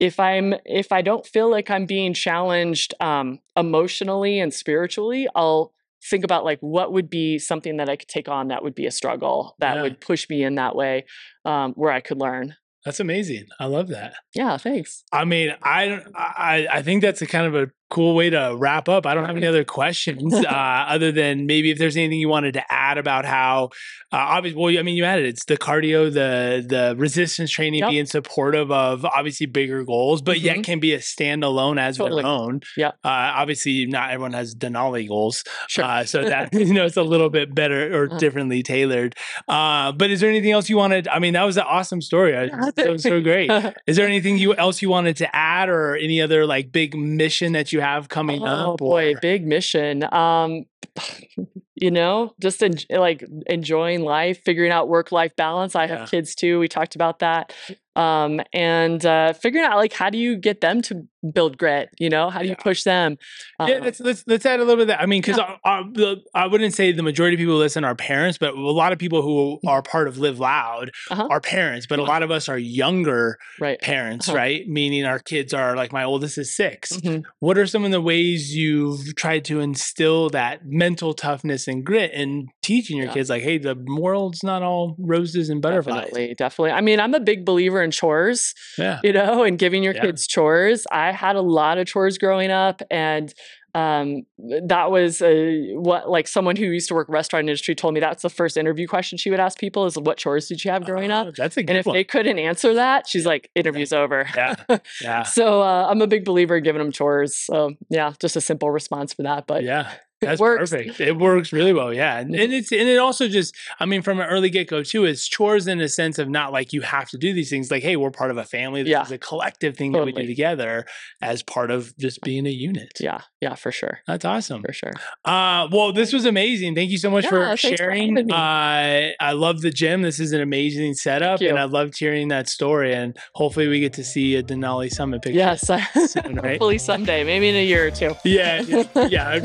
if 0.00 0.18
I'm 0.18 0.54
if 0.64 0.92
I 0.92 1.02
don't 1.02 1.26
feel 1.26 1.50
like 1.50 1.70
I'm 1.70 1.84
being 1.84 2.14
challenged 2.14 2.94
um, 3.00 3.38
emotionally 3.54 4.40
and 4.40 4.52
spiritually, 4.54 5.28
I'll 5.34 5.74
think 6.10 6.24
about 6.24 6.44
like 6.44 6.60
what 6.60 6.90
would 6.92 7.10
be 7.10 7.38
something 7.38 7.76
that 7.78 7.88
I 7.90 7.96
could 7.96 8.08
take 8.08 8.28
on 8.28 8.48
that 8.48 8.62
would 8.62 8.74
be 8.74 8.86
a 8.86 8.90
struggle 8.90 9.56
that 9.58 9.76
Yeah. 9.76 9.82
would 9.82 10.00
push 10.00 10.28
me 10.30 10.42
in 10.42 10.54
that 10.54 10.74
way 10.74 11.04
um, 11.44 11.74
where 11.74 11.90
I 11.92 12.00
could 12.00 12.18
learn. 12.18 12.56
That's 12.86 13.00
amazing. 13.00 13.46
I 13.60 13.66
love 13.66 13.88
that. 13.88 14.14
Yeah, 14.32 14.56
thanks. 14.58 15.02
I 15.12 15.24
mean, 15.24 15.52
I 15.62 15.88
don't- 15.88 16.06
I 16.16 16.68
I 16.70 16.82
think 16.82 17.02
that's 17.02 17.20
a 17.20 17.26
kind 17.26 17.46
of 17.46 17.54
a 17.54 17.70
cool 17.90 18.14
way 18.14 18.30
to 18.30 18.54
wrap 18.58 18.88
up. 18.88 19.06
I 19.06 19.14
don't 19.14 19.24
have 19.26 19.36
any 19.36 19.46
other 19.46 19.64
questions 19.64 20.34
uh, 20.34 20.46
other 20.48 21.12
than 21.12 21.46
maybe 21.46 21.70
if 21.70 21.78
there's 21.78 21.96
anything 21.96 22.18
you 22.18 22.28
wanted 22.28 22.54
to 22.54 22.64
add 22.72 22.98
about 22.98 23.24
how 23.24 23.70
uh, 24.12 24.16
obviously. 24.18 24.60
Well, 24.60 24.78
I 24.78 24.82
mean, 24.82 24.96
you 24.96 25.04
added 25.04 25.26
it's 25.26 25.44
the 25.46 25.56
cardio, 25.56 26.12
the 26.12 26.64
the 26.66 26.94
resistance 26.96 27.50
training 27.50 27.80
Yep. 27.80 27.90
being 27.90 28.06
supportive 28.06 28.70
of 28.70 29.04
obviously 29.04 29.46
bigger 29.46 29.84
goals, 29.84 30.22
but 30.22 30.40
yet 30.40 30.58
Mhm. 30.58 30.64
can 30.64 30.80
be 30.80 30.94
a 30.94 30.98
standalone 30.98 31.78
as 31.80 31.98
Totally. 31.98 32.22
their 32.22 32.30
own. 32.30 32.60
Yep. 32.76 32.94
Uh, 33.04 33.08
obviously, 33.08 33.86
not 33.86 34.10
everyone 34.10 34.32
has 34.32 34.54
Denali 34.54 35.08
goals, 35.08 35.44
Sure. 35.68 35.84
uh, 35.84 36.04
so 36.04 36.22
that 36.24 36.52
you 36.54 36.72
know 36.72 36.84
it's 36.86 36.96
a 36.96 37.02
little 37.02 37.30
bit 37.30 37.54
better 37.54 38.00
or 38.04 38.12
Uh. 38.14 38.18
differently 38.18 38.62
tailored. 38.62 39.14
Uh, 39.48 39.92
but 39.92 40.10
is 40.10 40.20
there 40.20 40.30
anything 40.30 40.52
else 40.52 40.68
you 40.68 40.76
wanted? 40.76 41.08
I 41.08 41.18
mean, 41.18 41.34
that 41.34 41.42
was 41.44 41.56
an 41.56 41.64
awesome 41.68 42.00
story. 42.00 42.32
That 42.32 42.88
was 42.90 43.02
so 43.02 43.20
great. 43.20 43.50
Is 43.86 43.96
there 43.96 44.06
anything 44.06 44.38
you 44.38 44.54
else 44.54 44.82
you 44.82 44.88
wanted 44.88 45.16
to 45.18 45.36
add, 45.36 45.68
or 45.68 45.96
any 45.96 46.20
other 46.22 46.46
like 46.46 46.70
big 46.72 46.96
mission 46.96 47.52
that 47.52 47.72
you 47.72 47.75
have 47.80 48.08
coming 48.08 48.42
oh 48.42 48.72
up? 48.72 48.78
boy, 48.78 49.14
or- 49.14 49.20
big 49.20 49.46
mission. 49.46 50.02
Um, 50.12 50.64
you 51.74 51.90
know, 51.90 52.34
just 52.40 52.62
en- 52.62 52.74
like 52.90 53.24
enjoying 53.46 54.02
life, 54.02 54.42
figuring 54.44 54.72
out 54.72 54.88
work 54.88 55.12
life 55.12 55.36
balance. 55.36 55.74
I 55.74 55.86
have 55.86 56.10
kids 56.10 56.34
too. 56.34 56.58
We 56.58 56.68
talked 56.68 56.94
about 56.94 57.18
that. 57.20 57.52
Um, 57.96 58.40
and 58.52 59.04
uh, 59.06 59.32
figuring 59.32 59.64
out 59.66 59.76
like 59.76 59.92
how 59.92 60.10
do 60.10 60.18
you 60.18 60.36
get 60.36 60.60
them 60.60 60.82
to 60.82 61.06
build 61.32 61.58
grit? 61.58 61.88
You 61.98 62.08
know, 62.10 62.30
how 62.30 62.40
do 62.40 62.44
you 62.44 62.50
Yeah. 62.52 62.62
push 62.62 62.82
them? 62.84 63.16
yeah, 63.60 63.76
Um, 63.76 63.82
let's 63.82 64.00
let's 64.00 64.22
let's 64.26 64.46
add 64.46 64.60
a 64.60 64.64
little 64.64 64.76
bit 64.76 64.82
of 64.82 64.88
that. 64.88 65.00
I 65.00 65.06
mean, 65.06 65.22
because 65.22 65.38
I, 65.64 66.16
I 66.34 66.46
wouldn't 66.46 66.74
say 66.74 66.92
the 66.92 67.02
majority 67.02 67.34
of 67.34 67.38
people 67.38 67.54
who 67.54 67.58
listen 67.60 67.84
are 67.84 67.94
parents, 67.94 68.38
but 68.38 68.54
a 68.54 68.60
lot 68.60 68.92
of 68.92 68.98
people 68.98 69.22
who 69.22 69.58
are 69.66 69.82
part 69.82 70.08
of 70.08 70.18
Live 70.18 70.38
Loud 70.38 70.90
Uh-huh. 71.10 71.26
are 71.30 71.40
parents. 71.40 71.86
But 71.86 71.98
a 71.98 72.02
lot 72.04 72.22
of 72.22 72.30
us 72.30 72.48
are 72.48 72.58
younger 72.58 73.38
right. 73.60 73.80
parents, 73.80 74.28
Uh-huh. 74.28 74.36
right? 74.36 74.68
Meaning 74.68 75.04
our 75.04 75.18
kids 75.18 75.52
are 75.54 75.74
like 75.74 75.92
my 75.92 76.04
oldest 76.04 76.38
is 76.38 76.54
6 76.54 76.92
Mhm. 76.92 77.24
What 77.40 77.58
are 77.58 77.66
some 77.66 77.84
of 77.84 77.90
the 77.90 78.00
ways 78.00 78.54
you've 78.54 79.14
tried 79.16 79.44
to 79.46 79.60
instill 79.60 80.28
that 80.30 80.60
mental 80.66 81.14
toughness 81.14 81.66
and 81.66 81.84
grit 81.84 82.12
in 82.12 82.48
teaching 82.62 82.98
your 82.98 83.06
Yeah. 83.06 83.12
kids, 83.14 83.30
like, 83.30 83.42
hey, 83.42 83.58
the 83.58 83.76
world's 83.86 84.42
not 84.42 84.62
all 84.62 84.96
roses 84.98 85.48
and 85.48 85.62
butterflies? 85.62 86.04
Definitely, 86.04 86.34
definitely. 86.38 86.70
I 86.72 86.80
mean, 86.82 87.00
I'm 87.00 87.14
a 87.14 87.20
big 87.20 87.44
believer 87.44 87.82
in 87.86 87.90
chores. 87.90 88.52
Yeah. 88.76 89.00
you 89.02 89.12
know, 89.14 89.42
and 89.44 89.58
giving 89.58 89.82
your 89.82 89.94
Yeah. 89.94 90.02
kids 90.02 90.26
chores. 90.26 90.86
I 90.92 91.12
had 91.12 91.36
a 91.36 91.40
lot 91.40 91.78
of 91.78 91.86
chores 91.86 92.18
growing 92.18 92.50
up, 92.50 92.82
and 92.90 93.32
um, 93.74 94.22
that 94.68 94.90
was 94.90 95.20
a, 95.20 95.74
what 95.74 96.08
like 96.08 96.26
someone 96.28 96.56
who 96.56 96.64
used 96.64 96.88
to 96.88 96.94
work 96.94 97.08
restaurant 97.10 97.42
industry 97.46 97.74
told 97.74 97.92
me 97.92 98.00
that's 98.00 98.22
the 98.22 98.30
first 98.30 98.56
interview 98.56 98.86
question 98.86 99.18
she 99.18 99.28
would 99.28 99.38
ask 99.38 99.58
people 99.58 99.84
is 99.84 99.98
what 99.98 100.16
chores 100.16 100.48
did 100.48 100.64
you 100.64 100.70
have 100.70 100.84
growing 100.86 101.10
Oh, 101.12 101.28
up? 101.28 101.34
That's 101.34 101.58
a 101.58 101.62
good 101.62 101.70
And 101.70 101.78
if 101.80 101.84
one. 101.86 101.92
they 101.94 102.02
couldn't 102.04 102.38
answer 102.38 102.72
that, 102.72 103.06
she's 103.06 103.26
like, 103.26 103.50
interview's 103.54 103.92
over. 103.92 104.26
yeah. 104.34 104.54
Yeah. 105.02 105.22
So 105.24 105.60
uh, 105.60 105.88
I'm 105.90 106.00
a 106.00 106.06
big 106.06 106.24
believer 106.24 106.56
in 106.56 106.62
giving 106.64 106.78
them 106.80 106.90
chores. 106.90 107.36
So 107.36 107.74
yeah, 107.90 108.14
just 108.18 108.34
a 108.34 108.40
simple 108.40 108.70
response 108.70 109.12
for 109.12 109.24
that. 109.24 109.46
But 109.46 109.62
yeah. 109.62 109.90
That's 110.20 110.40
works. 110.40 110.70
perfect. 110.70 110.98
It 111.00 111.16
works 111.18 111.52
really 111.52 111.72
well. 111.74 111.92
Yeah. 111.92 112.18
And, 112.18 112.34
and 112.34 112.52
it's 112.52 112.72
and 112.72 112.88
it 112.88 112.98
also 112.98 113.28
just 113.28 113.54
I 113.80 113.84
mean 113.86 114.00
from 114.02 114.18
an 114.20 114.26
early 114.28 114.48
get 114.48 114.68
go 114.68 114.82
too, 114.82 115.04
it's 115.04 115.28
chores 115.28 115.66
in 115.66 115.80
a 115.80 115.88
sense 115.88 116.18
of 116.18 116.28
not 116.28 116.52
like 116.52 116.72
you 116.72 116.80
have 116.80 117.08
to 117.10 117.18
do 117.18 117.34
these 117.34 117.50
things. 117.50 117.70
Like, 117.70 117.82
hey, 117.82 117.96
we're 117.96 118.10
part 118.10 118.30
of 118.30 118.38
a 118.38 118.44
family. 118.44 118.82
This 118.82 118.90
Yeah. 118.92 119.02
is 119.02 119.10
a 119.12 119.18
collective 119.18 119.76
thing 119.76 119.92
that 119.92 120.04
we 120.04 120.12
do 120.12 120.26
together 120.26 120.86
as 121.20 121.42
part 121.42 121.70
of 121.70 121.96
just 121.98 122.20
being 122.22 122.46
a 122.46 122.50
unit. 122.50 122.92
Yeah, 122.98 123.20
yeah, 123.40 123.54
for 123.56 123.70
sure, 123.70 123.98
That's 124.06 124.24
awesome. 124.24 124.62
for 124.62 124.72
sure. 124.72 124.92
Uh, 125.24 125.68
well, 125.70 125.92
this 125.92 126.12
was 126.12 126.24
amazing. 126.24 126.74
Thank 126.74 126.90
you 126.90 126.98
so 126.98 127.10
much 127.10 127.24
Yeah, 127.24 127.30
for 127.30 127.50
for 127.50 127.76
sharing. 127.76 128.14
me. 128.14 128.22
uh, 128.32 129.12
I 129.20 129.32
love 129.32 129.60
the 129.60 129.70
gym. 129.70 130.02
This 130.02 130.18
is 130.20 130.32
an 130.32 130.40
amazing 130.40 130.94
setup, 130.94 131.40
and 131.40 131.58
I 131.58 131.64
loved 131.64 131.98
hearing 131.98 132.28
that 132.28 132.48
story. 132.48 132.94
And 132.94 133.16
hopefully, 133.34 133.68
we 133.68 133.80
get 133.80 133.92
to 133.94 134.04
see 134.04 134.36
a 134.36 134.42
Denali 134.42 134.90
Summit 134.90 135.22
picture. 135.22 135.36
Yes, 135.38 135.60
soon, 136.12 136.36
right? 136.36 136.52
hopefully 136.52 136.78
someday, 136.78 137.22
maybe 137.24 137.48
in 137.48 137.54
a 137.56 137.64
year 137.64 137.86
or 137.86 137.90
two. 137.90 138.14
Yeah, 138.24 138.60
yeah, 138.62 139.06
yeah. 139.08 139.38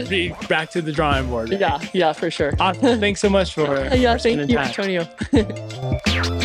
Back 0.61 0.69
to 0.73 0.81
the 0.83 0.91
drawing 0.91 1.27
board. 1.27 1.49
Yeah, 1.49 1.79
yeah, 1.91 2.13
for 2.13 2.29
sure. 2.29 2.53
Awesome. 2.59 2.99
Thanks 2.99 3.19
so 3.19 3.29
much 3.29 3.55
for, 3.55 3.65
yeah, 3.95 4.15
thank 4.15 4.47
you, 4.47 4.57
time. 4.57 4.67
Antonio. 4.67 6.37